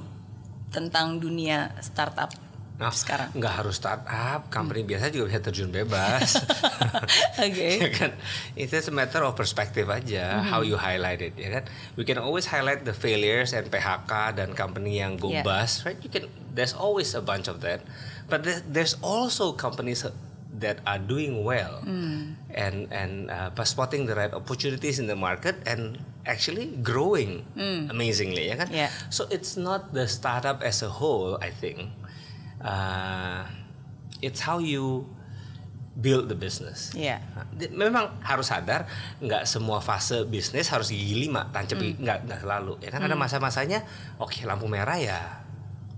tentang 0.70 1.20
dunia 1.20 1.74
startup 1.80 2.32
Nah, 2.80 2.88
sekarang 2.88 3.28
nggak 3.36 3.54
harus 3.60 3.76
startup, 3.76 4.48
company 4.48 4.80
biasa 4.88 5.12
juga 5.12 5.28
bisa 5.28 5.44
terjun 5.44 5.68
bebas. 5.68 6.40
oke 7.44 7.68
ya 7.76 7.92
kan? 7.92 8.16
Itu 8.56 8.72
a 8.72 8.88
matter 8.88 9.20
of 9.20 9.36
perspective 9.36 9.84
aja, 9.92 10.40
Mm-hmm. 10.40 10.48
how 10.48 10.64
you 10.64 10.80
highlight 10.80 11.20
it, 11.20 11.36
ya 11.36 11.60
kan? 11.60 11.68
We 12.00 12.08
can 12.08 12.16
always 12.16 12.48
highlight 12.48 12.88
the 12.88 12.96
failures 12.96 13.52
and 13.52 13.68
PHK 13.68 14.32
dan 14.32 14.56
company 14.56 14.96
yang 14.96 15.20
go 15.20 15.28
Yeah. 15.28 15.44
bust, 15.44 15.84
right? 15.84 16.00
You 16.00 16.08
can. 16.08 16.32
There's 16.56 16.72
always 16.72 17.12
a 17.12 17.20
bunch 17.20 17.52
of 17.52 17.60
that, 17.60 17.84
but 18.30 18.40
there- 18.40 18.62
there's 18.64 18.94
also 19.02 19.52
companies 19.52 20.06
that 20.52 20.78
are 20.84 20.98
doing 20.98 21.42
well 21.42 21.80
Mm. 21.82 22.36
and 22.52 22.76
and 22.90 23.12
uh, 23.28 23.50
by 23.50 23.64
spotting 23.64 24.04
the 24.04 24.14
right 24.14 24.30
opportunities 24.30 24.98
in 24.98 25.06
the 25.06 25.16
market 25.16 25.58
and 25.64 25.96
actually 26.22 26.70
growing 26.80 27.42
amazingly, 27.88 28.46
ya 28.46 28.56
kan? 28.56 28.68
Mm. 28.68 28.76
Yeah. 28.78 28.90
So 29.08 29.24
it's 29.28 29.56
not 29.56 29.90
the 29.90 30.04
startup 30.04 30.60
as 30.60 30.80
a 30.80 30.90
whole, 30.92 31.40
I 31.40 31.48
think. 31.50 31.90
Uh, 32.58 33.48
it's 34.20 34.40
how 34.40 34.60
you 34.60 35.08
build 35.96 36.28
the 36.28 36.36
business. 36.36 36.92
Di- 37.50 37.72
Memang 37.72 38.20
harus 38.20 38.48
sadar 38.48 38.84
nggak 39.18 39.44
semua 39.44 39.80
fase 39.80 40.24
bisnis 40.24 40.68
harus 40.68 40.88
gigi 40.88 41.16
lima 41.18 41.48
tancap 41.48 41.76
Hmm. 41.76 41.84
gigi- 41.86 42.00
nggak 42.00 42.18
nggak 42.24 42.40
selalu 42.40 42.72
ya 42.80 42.88
kan 42.90 43.00
ada 43.02 43.16
masa-masanya 43.16 43.84
oke 44.16 44.44
lampu 44.44 44.64
merah 44.64 44.96
ya 44.96 45.40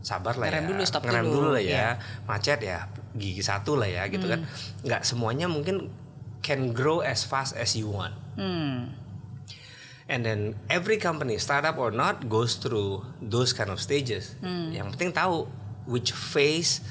sabar 0.02 0.34
lah 0.34 0.50
Ngerem 0.50 0.66
ya 0.66 0.70
dulu, 0.74 0.82
stop 0.82 1.02
ngerem 1.06 1.24
dulu, 1.26 1.34
dulu 1.34 1.48
lah 1.54 1.62
ya 1.62 1.88
macet 2.26 2.60
ya 2.60 2.90
gigi 3.14 3.40
satu 3.40 3.78
lah 3.78 3.86
ya 3.86 4.02
gitu 4.10 4.26
kan 4.26 4.42
Hmm. 4.42 4.82
nggak 4.82 5.02
semuanya 5.06 5.46
mungkin 5.46 5.88
can 6.42 6.74
grow 6.74 7.00
as 7.00 7.22
fast 7.22 7.54
as 7.54 7.78
you 7.78 7.86
want 7.86 8.12
hmm. 8.34 9.00
And 10.10 10.26
then 10.26 10.58
every 10.68 11.00
company, 11.00 11.38
startup 11.40 11.78
or 11.80 11.88
not, 11.88 12.28
goes 12.28 12.60
through 12.60 13.00
those 13.22 13.54
kind 13.56 13.72
of 13.72 13.80
stages. 13.80 14.36
Hmm. 14.44 14.68
Yang 14.68 14.98
penting 14.98 15.10
tahu 15.14 15.48
which 15.88 16.12
phase 16.12 16.84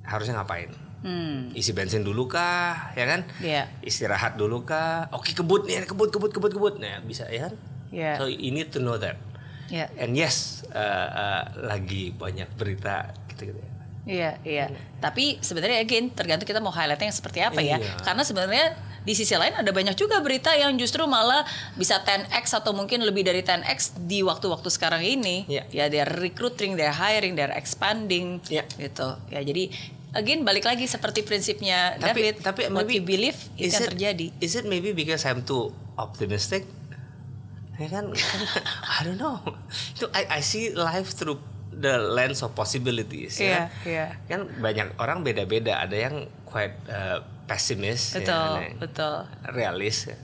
harusnya 0.00 0.40
ngapain. 0.40 0.72
Hmm. 1.04 1.52
Isi 1.52 1.76
bensin 1.76 2.06
dulu 2.06 2.24
kah, 2.30 2.94
ya 2.96 3.04
kan? 3.04 3.20
Iya. 3.42 3.68
Istirahat 3.84 4.40
dulu 4.40 4.64
kah? 4.64 5.12
Oke 5.12 5.36
kebut 5.36 5.68
nih, 5.68 5.84
kebut, 5.84 6.08
kebut, 6.08 6.32
kebut, 6.32 6.56
kebut. 6.56 6.74
Nah 6.80 7.04
bisa 7.04 7.28
ya 7.28 7.50
kan? 7.50 7.54
Iya. 7.92 8.12
So 8.16 8.30
you 8.30 8.54
need 8.54 8.72
to 8.72 8.80
know 8.80 8.96
that. 8.96 9.18
Iya. 9.66 9.86
And 9.98 10.14
yes, 10.14 10.62
uh, 10.70 10.78
uh, 11.08 11.42
lagi 11.66 12.14
banyak 12.14 12.48
berita 12.54 13.10
gitu-gitu. 13.30 13.58
ya. 13.58 13.70
Iya, 14.06 14.30
iya. 14.46 14.66
Tapi 15.02 15.42
sebenarnya 15.42 15.82
again 15.82 16.14
tergantung 16.14 16.46
kita 16.46 16.62
mau 16.62 16.70
highlightnya 16.70 17.10
yang 17.10 17.18
seperti 17.18 17.42
apa 17.42 17.58
ya. 17.58 17.82
Iya. 17.82 17.98
Karena 18.06 18.22
sebenarnya 18.22 18.66
di 19.02 19.14
sisi 19.14 19.34
lain 19.34 19.54
ada 19.54 19.70
banyak 19.70 19.98
juga 19.98 20.22
berita 20.22 20.54
yang 20.54 20.74
justru 20.78 21.02
malah 21.06 21.42
bisa 21.74 21.98
10x 22.02 22.54
atau 22.54 22.70
mungkin 22.70 23.02
lebih 23.02 23.26
dari 23.26 23.42
10x 23.42 23.98
di 24.06 24.22
waktu-waktu 24.22 24.70
sekarang 24.70 25.02
ini. 25.02 25.46
Iya. 25.50 25.66
Ya, 25.74 25.84
they're 25.90 26.14
recruiting, 26.22 26.78
they're 26.78 26.94
hiring, 26.94 27.34
they're 27.34 27.54
expanding, 27.54 28.38
Iya. 28.46 28.62
gitu. 28.78 29.18
Ya, 29.30 29.42
jadi 29.42 29.74
again 30.14 30.46
balik 30.46 30.64
lagi 30.64 30.86
seperti 30.86 31.26
prinsipnya 31.26 31.98
tapi 31.98 32.30
David, 32.30 32.34
tapi 32.40 32.60
what 32.70 32.86
maybe 32.86 32.98
you 32.98 33.04
believe 33.04 33.38
itu 33.58 33.74
yang 33.74 33.82
it- 33.82 33.90
terjadi. 33.90 34.26
Is 34.38 34.54
it 34.54 34.70
maybe 34.70 34.94
because 34.94 35.26
I'm 35.26 35.42
too 35.42 35.74
optimistic? 35.98 36.62
Ya 37.76 37.88
kan, 37.92 38.04
kan 38.12 38.40
I 38.96 39.00
don't 39.04 39.20
know. 39.20 39.36
Itu 39.92 40.08
I, 40.16 40.38
I 40.38 40.40
see 40.40 40.72
life 40.72 41.12
through 41.12 41.36
the 41.76 42.00
lens 42.00 42.40
of 42.40 42.56
possibilities. 42.56 43.36
Iya, 43.36 43.68
ya. 43.84 43.84
iya. 43.84 44.06
Kan 44.24 44.48
banyak 44.60 44.96
orang 44.96 45.20
beda-beda. 45.20 45.84
Ada 45.84 45.96
yang 46.08 46.16
quite 46.48 46.76
uh, 46.88 47.20
pesimis, 47.44 48.16
Betul, 48.16 48.32
ya, 48.32 48.40
ada 48.48 48.60
yang 48.64 48.78
betul. 48.80 49.16
realis. 49.52 49.96
Ya. 50.08 50.16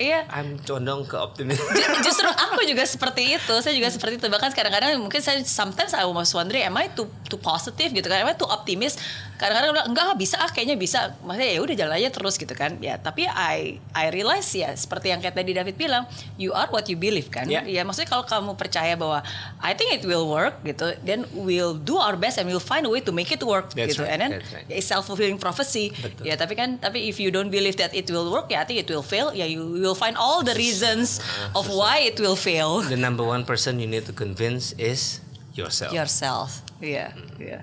Iya. 0.00 0.24
I'm 0.32 0.56
condong 0.64 1.04
ke 1.04 1.12
optimis. 1.12 1.60
Ju- 1.60 2.00
Justru 2.00 2.24
aku 2.24 2.64
juga 2.64 2.88
seperti 2.88 3.36
itu. 3.36 3.54
Saya 3.60 3.76
juga 3.76 3.92
seperti 3.92 4.16
itu. 4.16 4.26
Bahkan 4.26 4.50
kadang-kadang 4.50 4.96
mungkin 4.96 5.20
saya 5.20 5.44
sometimes 5.44 5.92
I 5.92 6.08
was 6.08 6.32
wondering 6.32 6.64
am 6.64 6.72
I 6.74 6.88
too 6.88 7.04
too 7.28 7.36
positive 7.36 7.92
gitu 7.92 8.08
kan? 8.08 8.24
Am 8.24 8.28
I 8.28 8.34
too 8.34 8.48
optimis? 8.48 8.96
Kadang-kadang 9.36 9.76
bilang 9.76 9.88
enggak 9.88 10.16
bisa 10.16 10.36
ah 10.36 10.48
kayaknya 10.48 10.80
bisa. 10.80 11.12
Maksudnya 11.20 11.52
ya 11.52 11.60
udah 11.60 11.74
jalan 11.76 11.94
aja 11.96 12.08
terus 12.08 12.34
gitu 12.34 12.52
kan. 12.52 12.80
Ya, 12.80 12.96
tapi 12.96 13.28
I 13.28 13.76
I 13.92 14.08
realize 14.08 14.48
ya 14.50 14.72
seperti 14.72 15.12
yang 15.12 15.20
kayak 15.20 15.36
tadi 15.36 15.52
David 15.52 15.76
bilang, 15.76 16.08
you 16.36 16.56
are 16.56 16.72
what 16.72 16.88
you 16.88 16.96
believe 16.96 17.28
kan? 17.28 17.44
Ya. 17.44 17.60
Ya 17.62 17.84
maksudnya 17.84 18.08
kalau 18.08 18.24
kamu 18.24 18.56
percaya 18.56 18.96
bahwa 18.96 19.20
I 19.60 19.76
think 19.76 19.92
it 19.92 20.08
will 20.08 20.24
work 20.24 20.64
gitu, 20.64 20.96
then 21.04 21.28
we'll 21.32 21.76
do 21.76 22.00
our 22.00 22.16
best 22.16 22.40
and 22.40 22.48
we'll 22.48 22.56
find 22.60 22.88
a 22.88 22.90
way 22.90 23.04
to 23.04 23.12
make 23.12 23.28
it 23.28 23.44
work 23.44 23.76
That's 23.76 23.92
gitu. 23.92 24.08
right, 24.08 24.16
And 24.16 24.20
then 24.20 24.30
that's 24.40 24.48
right. 24.48 24.64
it's 24.72 24.88
self 24.88 25.04
fulfilling 25.04 25.36
prophecy. 25.36 25.92
Betul. 25.92 26.24
Ya, 26.24 26.40
tapi 26.40 26.56
kan 26.56 26.80
tapi 26.80 27.04
if 27.04 27.20
you 27.20 27.28
don't 27.28 27.52
believe 27.52 27.76
that 27.76 27.92
it 27.92 28.08
will 28.08 28.28
work, 28.28 28.48
ya 28.48 28.60
I 28.60 28.64
think 28.64 28.80
it 28.80 28.88
will 28.88 29.04
fail. 29.04 29.28
Ya 29.32 29.44
you 29.44 29.60
will 29.66 29.89
find 29.94 30.16
all 30.16 30.42
the 30.42 30.54
reasons 30.54 31.20
of 31.54 31.68
why 31.68 32.04
it 32.04 32.18
will 32.20 32.36
fail. 32.36 32.80
the 32.80 32.96
number 32.96 33.24
one 33.24 33.44
person 33.44 33.78
you 33.80 33.86
need 33.86 34.06
to 34.06 34.12
convince 34.12 34.72
is 34.78 35.20
yourself. 35.54 35.92
Yourself. 35.92 36.62
Iya, 36.80 37.12
iya. 37.38 37.60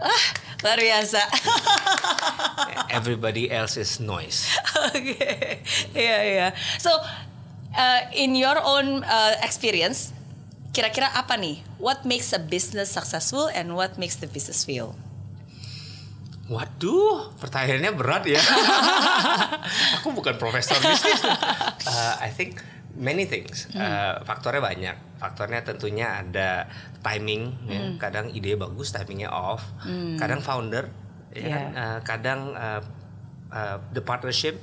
Ah, 0.00 0.24
luar 0.64 0.80
biasa. 0.80 1.20
Everybody 2.98 3.50
else 3.52 3.76
is 3.76 4.00
noise. 4.00 4.48
Oke. 4.96 5.60
Iya, 5.92 6.18
iya. 6.24 6.48
So, 6.80 6.88
uh, 7.76 8.00
in 8.16 8.32
your 8.32 8.56
own 8.64 9.04
uh, 9.04 9.36
experience, 9.44 10.16
kira-kira 10.72 11.10
apa 11.12 11.36
nih? 11.36 11.60
What 11.76 12.06
makes 12.08 12.32
a 12.32 12.40
business 12.40 12.88
successful 12.94 13.50
and 13.52 13.76
what 13.76 13.98
makes 14.00 14.16
the 14.16 14.28
business 14.30 14.64
fail? 14.64 14.96
Waduh, 16.50 17.30
pertanyaannya 17.38 17.94
berat 17.94 18.26
ya. 18.26 18.42
Aku 20.02 20.10
bukan 20.10 20.34
profesor 20.34 20.74
bisnis. 20.82 21.22
Uh, 21.22 22.14
I 22.18 22.26
think 22.34 22.58
many 22.98 23.22
things. 23.30 23.70
Uh, 23.70 24.18
faktornya 24.26 24.58
banyak. 24.58 24.96
Faktornya 25.22 25.62
tentunya 25.62 26.10
ada 26.18 26.66
timing. 27.06 27.54
ya. 27.70 27.94
Kadang 28.02 28.34
ide 28.34 28.58
bagus, 28.58 28.90
timingnya 28.90 29.30
off. 29.30 29.62
Kadang 30.18 30.42
founder. 30.42 30.90
Ya 31.30 31.38
Yeah. 31.38 31.46
kan? 31.54 31.64
Uh, 31.78 31.98
kadang 32.02 32.40
uh, 32.58 32.82
uh, 33.54 33.78
the 33.94 34.02
partnership 34.02 34.58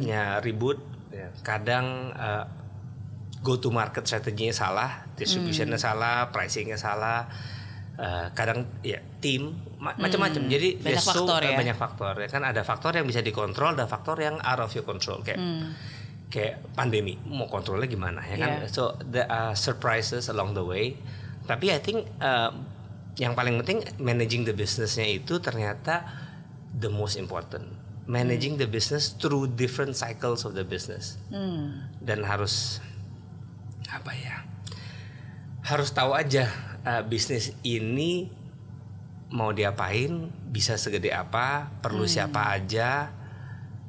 nya 0.00 0.40
ribut. 0.40 0.80
ya. 1.12 1.28
Kadang 1.44 2.16
uh, 2.16 2.48
go 3.44 3.60
to 3.60 3.68
market 3.68 4.08
strateginya 4.08 4.56
salah, 4.56 5.04
distributionnya 5.12 5.76
salah, 5.76 6.32
pricingnya 6.32 6.80
salah. 6.80 7.28
Uh, 7.96 8.28
kadang 8.32 8.64
ya 8.80 9.00
tim 9.20 9.56
ma- 9.78 9.96
macam-macam. 9.96 10.42
Jadi 10.48 10.80
Banyak 10.80 11.02
so- 11.02 11.12
faktor 11.12 11.40
ya. 11.44 11.56
banyak 11.56 11.76
faktor 11.76 12.14
ya 12.16 12.28
kan? 12.28 12.42
Ada 12.44 12.62
faktor 12.62 12.92
yang 12.96 13.06
bisa 13.06 13.20
dikontrol 13.20 13.76
ada 13.76 13.84
faktor 13.84 14.16
yang 14.20 14.36
out 14.40 14.60
of 14.60 14.70
your 14.72 14.84
control. 14.84 15.20
Kayak 15.20 15.40
kayak 16.26 16.58
pandemi. 16.74 17.16
Mau 17.24 17.46
kontrolnya 17.46 17.86
gimana 17.86 18.20
ya 18.24 18.36
kan? 18.36 18.50
Yeah. 18.64 18.70
so 18.70 18.98
there 19.04 19.28
are 19.28 19.54
surprises 19.54 20.26
along 20.26 20.52
the 20.52 20.64
way. 20.64 20.96
Tapi 21.46 21.70
I 21.70 21.78
think 21.78 22.02
uh, 22.18 22.50
yang 23.16 23.32
paling 23.32 23.56
penting 23.62 23.80
managing 23.96 24.44
the 24.44 24.52
businessnya 24.52 25.06
itu 25.06 25.38
ternyata 25.38 26.04
the 26.74 26.90
most 26.90 27.16
important. 27.16 27.64
Managing 28.06 28.54
the 28.54 28.70
business 28.70 29.14
through 29.18 29.50
different 29.54 29.98
cycles 29.98 30.46
of 30.46 30.54
the 30.54 30.62
business. 30.62 31.18
Dan 31.98 32.22
harus 32.22 32.78
apa 33.86 34.14
ya? 34.14 34.46
Harus 35.66 35.90
tahu 35.90 36.14
aja 36.14 36.46
uh, 36.86 37.02
bisnis 37.02 37.50
ini 37.66 38.30
mau 39.36 39.52
diapain 39.52 40.08
bisa 40.46 40.74
segede 40.74 41.12
apa 41.12 41.68
perlu 41.78 42.08
siapa 42.08 42.48
aja 42.50 43.12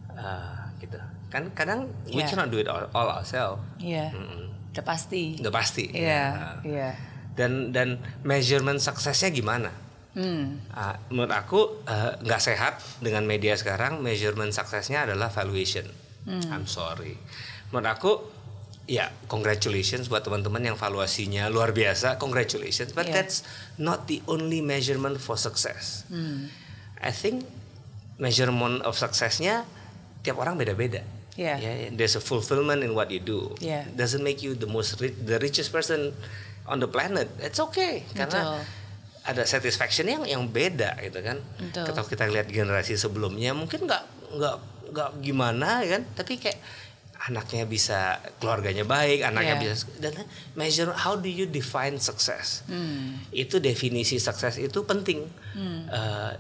uh, 0.10 0.76
gitu 0.78 1.00
kan 1.28 1.48
kadang 1.52 1.88
we 2.06 2.20
Yeah. 2.20 2.28
cannot 2.28 2.50
do 2.50 2.58
it 2.58 2.68
all, 2.68 2.84
all 2.92 3.10
ourselves 3.14 3.64
Iya. 3.78 4.12
Mm-mm. 4.12 4.52
Udah 4.72 4.84
pasti. 4.86 5.40
udah 5.40 5.50
pasti 5.50 5.86
Iya, 5.90 6.04
Ya. 6.04 6.24
iya. 6.62 6.90
dan 7.34 7.72
dan 7.72 7.98
measurement 8.22 8.78
suksesnya 8.78 9.32
gimana 9.32 9.72
Hmm. 10.12 10.58
Ah, 10.68 10.98
menurut 11.08 11.30
aku 11.30 11.60
uh, 11.86 12.18
nggak 12.18 12.42
sehat 12.42 12.74
dengan 12.98 13.22
media 13.22 13.54
sekarang 13.54 14.02
measurement 14.02 14.50
suksesnya 14.50 15.06
adalah 15.06 15.30
valuation. 15.30 15.86
Hmm. 16.26 16.42
I'm 16.50 16.66
sorry. 16.66 17.14
Menurut 17.70 17.86
aku 17.88 18.12
ya 18.88 19.12
congratulations 19.28 20.08
buat 20.08 20.24
teman-teman 20.24 20.64
yang 20.64 20.78
valuasinya 20.80 21.52
luar 21.52 21.76
biasa. 21.76 22.16
Congratulations, 22.18 22.96
but 22.96 23.06
Yeah. 23.06 23.20
that's 23.22 23.44
not 23.76 24.08
the 24.08 24.24
only 24.26 24.64
measurement 24.64 25.20
for 25.20 25.36
success. 25.36 26.08
Hmm. 26.08 26.48
I 26.98 27.12
think 27.12 27.44
measurement 28.18 28.82
of 28.82 28.96
suksesnya 28.96 29.68
tiap 30.24 30.40
orang 30.40 30.58
beda-beda. 30.58 31.04
Yeah. 31.38 31.62
Ya, 31.62 31.94
there's 31.94 32.18
a 32.18 32.24
fulfillment 32.24 32.82
in 32.82 32.98
what 32.98 33.14
you 33.14 33.22
do. 33.22 33.54
Yeah. 33.62 33.86
Doesn't 33.94 34.26
make 34.26 34.42
you 34.42 34.58
the 34.58 34.66
most 34.66 34.98
ri- 34.98 35.14
the 35.14 35.38
richest 35.38 35.70
person 35.70 36.16
on 36.66 36.82
the 36.82 36.90
planet. 36.90 37.30
It's 37.38 37.62
okay 37.62 38.08
karena 38.18 38.58
Betul. 38.58 38.60
ada 39.28 39.44
satisfaction 39.46 40.10
yang 40.10 40.24
yang 40.26 40.44
beda 40.50 40.98
gitu 41.04 41.22
kan. 41.22 41.38
Betul. 41.62 41.86
Kalau 41.86 42.04
kita 42.08 42.26
lihat 42.26 42.50
generasi 42.50 42.98
sebelumnya 42.98 43.54
mungkin 43.54 43.86
nggak 43.86 44.04
nggak 44.34 44.56
nggak 44.88 45.10
gimana 45.22 45.84
kan, 45.84 46.02
tapi 46.16 46.40
kayak 46.42 46.58
anaknya 47.18 47.66
bisa 47.66 48.22
keluarganya 48.38 48.86
baik, 48.86 49.26
anaknya 49.26 49.58
Yeah. 49.58 49.74
bisa 49.74 49.90
dan 49.98 50.14
measure 50.54 50.94
how 50.94 51.18
do 51.18 51.26
you 51.26 51.50
define 51.50 51.98
success? 51.98 52.62
Hmm. 52.70 53.26
Itu 53.34 53.58
definisi 53.58 54.22
sukses 54.22 54.62
itu 54.62 54.86
penting. 54.86 55.26
Uh, 55.90 56.38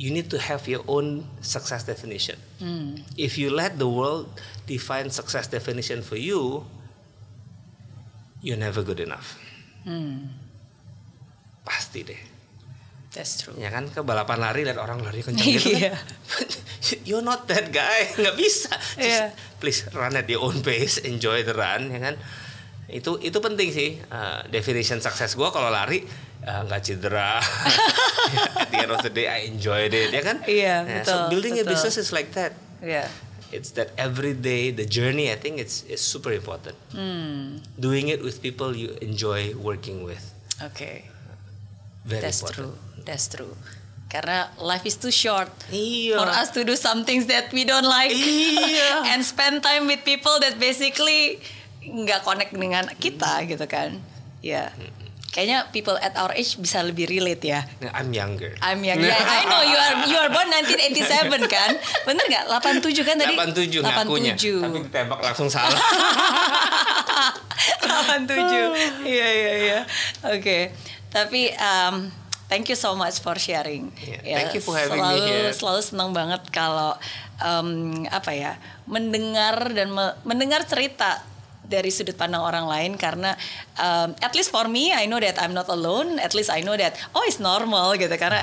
you 0.00 0.08
need 0.10 0.32
to 0.32 0.40
have 0.40 0.64
your 0.64 0.80
own 0.88 1.28
success 1.44 1.84
definition. 1.84 2.40
Hmm. 2.58 3.04
If 3.20 3.36
you 3.36 3.52
let 3.52 3.76
the 3.76 3.86
world 3.86 4.32
define 4.64 5.12
success 5.12 5.46
definition 5.46 6.00
for 6.00 6.16
you, 6.16 6.64
you're 8.40 8.60
never 8.60 8.80
good 8.80 8.98
enough. 9.00 9.36
Hmm. 9.84 10.32
Pasti 11.64 12.00
deh. 12.04 12.22
That's 13.14 13.38
true. 13.40 13.54
Ya 13.54 13.70
kan 13.70 13.86
ke 13.86 14.02
balapan 14.02 14.42
lari 14.42 14.66
lihat 14.66 14.74
orang 14.76 14.98
lari 14.98 15.22
kencang 15.22 15.46
gitu 15.46 15.70
kan. 15.70 15.80
Iya. 15.86 15.94
You're 17.08 17.22
not 17.22 17.46
that 17.46 17.70
guy, 17.70 18.10
nggak 18.18 18.34
bisa. 18.34 18.74
Just 18.98 18.98
Iya. 18.98 19.30
please 19.56 19.86
run 19.94 20.12
at 20.12 20.26
your 20.26 20.42
own 20.42 20.60
pace, 20.60 20.98
enjoy 21.00 21.46
the 21.46 21.54
run 21.54 21.88
ya 21.88 22.02
kan. 22.02 22.18
Itu 22.90 23.16
itu 23.18 23.38
penting 23.38 23.70
sih. 23.70 24.02
Uh, 24.10 24.42
definition 24.50 24.98
sukses 24.98 25.38
gua 25.38 25.48
kalau 25.48 25.70
lari 25.70 26.02
uh, 26.42 26.66
nggak 26.66 26.82
cedera. 26.82 27.38
at 28.60 28.68
the 28.68 28.82
end 28.82 28.90
of 28.90 29.00
the 29.00 29.08
day 29.08 29.30
I 29.30 29.46
enjoyed 29.46 29.94
it 29.94 30.10
ya 30.10 30.20
kan. 30.20 30.42
Iya, 30.42 30.74
Ya, 30.82 30.98
betul, 31.00 31.06
So 31.06 31.30
building 31.30 31.54
a 31.54 31.62
betul. 31.62 31.70
business 31.70 31.96
is 31.96 32.10
like 32.10 32.34
that. 32.34 32.58
Iya. 32.82 33.06
It's 33.54 33.70
that 33.78 33.94
every 33.94 34.34
day 34.34 34.74
the 34.74 34.82
journey 34.82 35.30
I 35.30 35.38
think 35.38 35.62
it's 35.62 35.86
it's 35.86 36.02
super 36.02 36.34
important. 36.34 36.74
Hmm. 36.90 37.62
Doing 37.78 38.10
it 38.10 38.18
with 38.18 38.42
people 38.42 38.74
you 38.74 38.98
enjoy 38.98 39.54
working 39.54 40.02
with. 40.02 40.34
Oke. 40.58 41.13
Very 42.04 42.20
That's 42.20 42.40
important. 42.40 42.76
true. 42.76 43.02
That's 43.02 43.26
true. 43.26 43.52
Karena 44.06 44.46
life 44.56 44.84
is 44.84 44.94
too 44.94 45.10
short 45.10 45.50
Iya. 45.68 46.20
for 46.20 46.28
us 46.30 46.52
to 46.52 46.62
do 46.62 46.76
some 46.76 47.02
things 47.02 47.26
that 47.26 47.50
we 47.50 47.64
don't 47.64 47.84
like 47.84 48.12
Iya. 48.12 49.02
and 49.10 49.20
spend 49.20 49.58
time 49.58 49.84
with 49.84 50.04
people 50.04 50.38
that 50.38 50.54
basically 50.56 51.42
nggak 51.82 52.22
connect 52.22 52.52
dengan 52.52 52.86
kita 52.96 53.42
gitu 53.44 53.64
kan. 53.66 53.98
Ya. 54.38 54.70
Kayaknya 55.28 55.66
people 55.68 55.98
at 55.98 56.14
our 56.14 56.30
age 56.30 56.54
bisa 56.54 56.78
lebih 56.78 57.10
relate 57.10 57.42
ya. 57.42 57.66
Nah, 57.82 57.90
I'm 57.90 58.14
younger. 58.14 58.54
I'm 58.62 58.78
young. 58.80 59.02
Yeah, 59.02 59.18
I 59.18 59.42
know 59.42 59.66
you 59.66 59.74
are 59.74 59.94
you 60.06 60.14
are 60.14 60.30
born 60.30 60.46
1987 60.46 61.42
kan? 61.50 61.74
Bener 62.06 62.22
nggak? 62.22 62.44
87 62.46 63.02
kan 63.02 63.18
tadi? 63.18 63.34
87 63.34 63.82
ngakunya. 63.82 64.38
87. 64.38 64.62
Tapi 64.62 64.78
ditembak 64.86 65.18
langsung 65.18 65.50
salah. 65.50 65.74
87. 67.82 69.02
Iya 69.02 69.26
iya 69.26 69.52
iya. 69.58 69.78
Oke. 70.30 70.70
Tapi 71.14 71.54
um, 71.54 72.10
thank 72.50 72.66
you 72.66 72.74
so 72.74 72.98
much 72.98 73.22
for 73.22 73.38
sharing. 73.38 73.94
Yeah, 74.02 74.42
thank 74.42 74.58
you 74.58 74.62
for 74.62 74.74
having 74.74 74.98
me 74.98 75.14
selalu, 75.14 75.26
here. 75.30 75.50
Selalu 75.54 75.80
senang 75.86 76.10
banget 76.10 76.42
kalau 76.50 76.98
um, 77.38 78.02
apa 78.10 78.34
ya 78.34 78.52
mendengar 78.90 79.70
dan 79.70 79.94
me- 79.94 80.16
mendengar 80.26 80.66
cerita 80.66 81.22
dari 81.64 81.88
sudut 81.88 82.18
pandang 82.18 82.44
orang 82.44 82.68
lain 82.68 82.92
karena 83.00 83.32
um, 83.80 84.12
at 84.20 84.36
least 84.36 84.52
for 84.52 84.68
me 84.68 84.92
I 84.92 85.06
know 85.06 85.22
that 85.22 85.38
I'm 85.38 85.54
not 85.54 85.70
alone. 85.70 86.18
At 86.18 86.34
least 86.34 86.50
I 86.50 86.66
know 86.66 86.74
that 86.74 86.98
oh 87.14 87.22
it's 87.22 87.38
normal 87.38 87.94
gitu 87.94 88.12
karena 88.18 88.42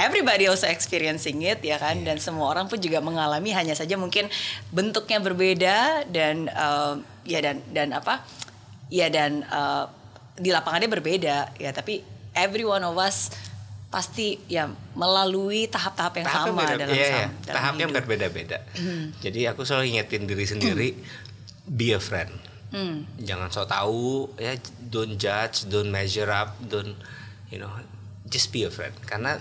everybody 0.00 0.48
also 0.48 0.70
experiencing 0.70 1.44
it 1.44 1.60
ya 1.60 1.76
kan 1.76 2.00
dan 2.06 2.16
semua 2.16 2.48
orang 2.48 2.70
pun 2.70 2.80
juga 2.80 3.02
mengalami 3.04 3.52
hanya 3.52 3.76
saja 3.76 3.98
mungkin 4.00 4.30
bentuknya 4.72 5.18
berbeda 5.20 6.08
dan 6.08 6.48
uh, 6.48 6.96
ya 7.28 7.44
dan 7.44 7.60
dan 7.74 7.92
apa 7.92 8.24
ya 8.88 9.12
dan 9.12 9.44
uh, 9.52 9.84
di 10.32 10.48
lapangannya 10.48 10.88
berbeda 10.88 11.60
ya 11.60 11.70
tapi 11.76 12.11
every 12.34 12.62
one 12.62 12.80
of 12.80 12.96
us 12.96 13.30
pasti 13.88 14.40
ya 14.46 14.66
melalui 14.92 15.68
tahap-tahap 15.68 16.16
yang 16.16 16.24
Tahapnya 16.24 16.48
sama 16.48 16.62
beda- 16.64 16.80
dalam, 16.80 16.94
iya, 16.94 17.04
iya. 17.04 17.26
dalam 17.44 17.54
tahapnya 17.54 17.86
hidup. 17.86 17.96
berbeda-beda. 18.00 18.58
Jadi 19.20 19.40
aku 19.44 19.60
selalu 19.62 19.84
ingetin 19.90 20.24
diri 20.24 20.46
sendiri, 20.46 20.88
be 21.66 21.92
a 21.92 22.00
friend. 22.00 22.32
Hmm. 22.72 23.04
Jangan 23.18 23.52
so 23.52 23.68
tahu, 23.68 24.32
ya 24.36 24.56
don't 24.82 25.14
judge, 25.14 25.68
don't 25.68 25.92
measure 25.92 26.26
up, 26.26 26.56
don't 26.62 26.96
you 27.48 27.60
know, 27.60 27.68
just 28.24 28.48
be 28.48 28.64
a 28.64 28.72
friend. 28.72 28.96
Karena 29.02 29.36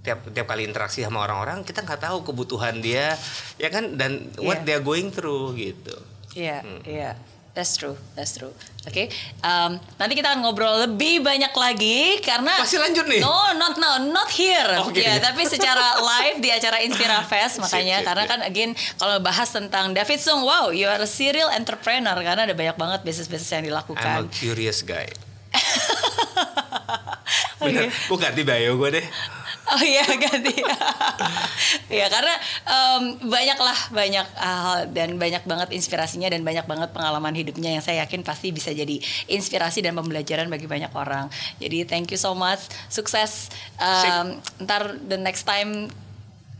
tiap 0.00 0.28
tiap 0.28 0.44
kali 0.46 0.64
interaksi 0.64 1.00
sama 1.00 1.20
orang-orang 1.22 1.60
kita 1.60 1.80
nggak 1.80 2.00
tahu 2.02 2.20
kebutuhan 2.22 2.76
dia, 2.78 3.16
ya 3.56 3.68
kan, 3.68 3.96
dan 3.96 4.28
what 4.38 4.60
Iya. 4.60 4.64
they're 4.68 4.84
going 4.84 5.08
through 5.08 5.52
gitu. 5.54 5.96
Iya, 6.32 6.60
iya. 6.84 7.16
That's 7.50 7.74
true, 7.74 7.98
that's 8.14 8.38
true. 8.38 8.54
Oke, 8.86 9.10
um, 9.42 9.74
nanti 9.98 10.14
kita 10.14 10.32
akan 10.32 10.40
ngobrol 10.46 10.86
lebih 10.86 11.18
banyak 11.18 11.50
lagi 11.50 12.22
karena 12.22 12.62
Masih 12.62 12.78
lanjut 12.78 13.04
nih? 13.10 13.18
No, 13.20 13.52
not 13.58 13.74
now, 13.74 13.98
not 13.98 14.30
here. 14.30 14.70
Oke. 14.86 15.02
Ya, 15.02 15.18
tapi 15.18 15.44
secara 15.50 15.98
live 16.14 16.38
di 16.38 16.48
acara 16.48 16.78
Inspira 16.78 17.20
Fest 17.26 17.58
makanya 17.58 18.00
sip, 18.00 18.06
karena 18.06 18.24
sip. 18.24 18.30
kan 18.30 18.40
again 18.46 18.70
kalau 18.96 19.18
bahas 19.18 19.50
tentang 19.50 19.90
David 19.90 20.22
Sung, 20.22 20.46
wow, 20.46 20.70
you 20.70 20.86
are 20.86 21.02
a 21.02 21.10
serial 21.10 21.50
entrepreneur 21.50 22.14
karena 22.22 22.46
ada 22.46 22.54
banyak 22.54 22.78
banget 22.78 23.00
bisnis-bisnis 23.02 23.50
yang 23.50 23.66
I'm 23.66 23.66
a 23.66 23.70
dilakukan. 23.74 24.30
curious 24.30 24.86
guy. 24.86 25.10
Oke. 27.60 27.66
Bener, 27.66 27.92
bukan 28.08 28.30
di 28.32 28.42
bio 28.46 28.78
gue 28.78 28.90
deh. 29.02 29.06
Oh 29.70 29.84
iya 29.86 30.02
ganti. 30.18 30.56
ya 31.86 32.06
karena 32.10 32.34
em, 32.66 33.02
banyaklah 33.22 33.78
banyak 33.94 34.26
hal 34.34 34.90
dan 34.90 35.14
banyak 35.14 35.46
banget 35.46 35.68
inspirasinya 35.70 36.26
dan 36.26 36.42
banyak 36.42 36.66
banget 36.66 36.90
pengalaman 36.90 37.34
hidupnya 37.38 37.78
yang 37.78 37.84
saya 37.84 38.02
yakin 38.02 38.26
pasti 38.26 38.50
bisa 38.50 38.74
jadi 38.74 38.98
inspirasi 39.30 39.78
dan 39.86 39.94
pembelajaran 39.94 40.50
bagi 40.50 40.66
banyak 40.66 40.90
orang. 40.90 41.30
Jadi 41.62 41.86
thank 41.86 42.10
you 42.10 42.18
so 42.18 42.34
much, 42.34 42.66
sukses. 42.90 43.46
Em, 43.78 44.42
ntar 44.58 44.98
the 45.06 45.18
next 45.18 45.46
time 45.46 45.86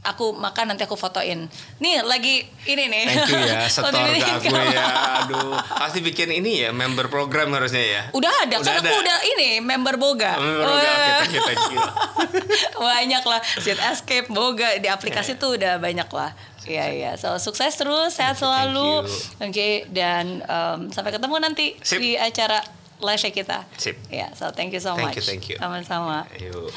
aku 0.01 0.33
makan 0.33 0.73
nanti 0.73 0.89
aku 0.89 0.97
fotoin. 0.97 1.47
Nih 1.79 2.01
lagi 2.05 2.49
ini 2.65 2.89
nih. 2.89 3.05
Thank 3.05 3.31
you 3.31 3.41
ya, 3.45 3.61
setor 3.75 3.93
ke 3.93 4.33
aku 4.33 4.49
ya. 4.49 4.85
Aduh, 5.25 5.53
pasti 5.77 6.01
bikin 6.01 6.33
ini 6.33 6.65
ya, 6.65 6.71
member 6.73 7.13
program 7.13 7.53
harusnya 7.53 7.85
ya. 7.85 8.03
Udah 8.17 8.33
ada, 8.49 8.57
kan 8.61 8.65
Udah 8.65 8.75
aku 8.81 8.89
ada. 8.89 9.01
udah 9.05 9.19
ini 9.37 9.49
member 9.61 10.01
Boga. 10.01 10.41
Member 10.41 10.65
Boga, 10.65 10.91
thank 11.21 11.33
you, 11.37 11.43
thank 11.45 11.65
you. 11.71 11.81
banyak 12.81 13.25
lah 13.25 13.41
Seat 13.61 13.79
Escape 13.79 14.29
Boga 14.33 14.81
di 14.81 14.89
aplikasi 14.89 15.37
tuh 15.37 15.57
udah 15.61 15.77
banyak 15.77 16.09
lah 16.11 16.33
Iya 16.69 16.87
iya 16.93 17.11
so 17.17 17.33
sukses 17.41 17.73
terus 17.73 18.13
sehat 18.13 18.37
Thank 18.37 18.45
thank 18.53 18.73
selalu 18.73 19.09
oke 19.41 19.69
dan 19.97 20.45
em, 20.45 20.79
sampai 20.93 21.11
ketemu 21.17 21.37
nanti 21.41 21.67
Sip. 21.81 22.01
di 22.01 22.21
acara 22.21 22.61
live 23.01 23.33
kita 23.33 23.65
Sip. 23.81 23.97
ya 24.13 24.29
so 24.37 24.53
thank 24.53 24.69
you 24.73 24.83
so 24.83 24.93
Thank 24.93 25.17
much 25.17 25.17
you, 25.17 25.25
thank 25.25 25.45
you. 25.49 25.57
sama-sama 25.57 26.29
Ayo. 26.37 26.69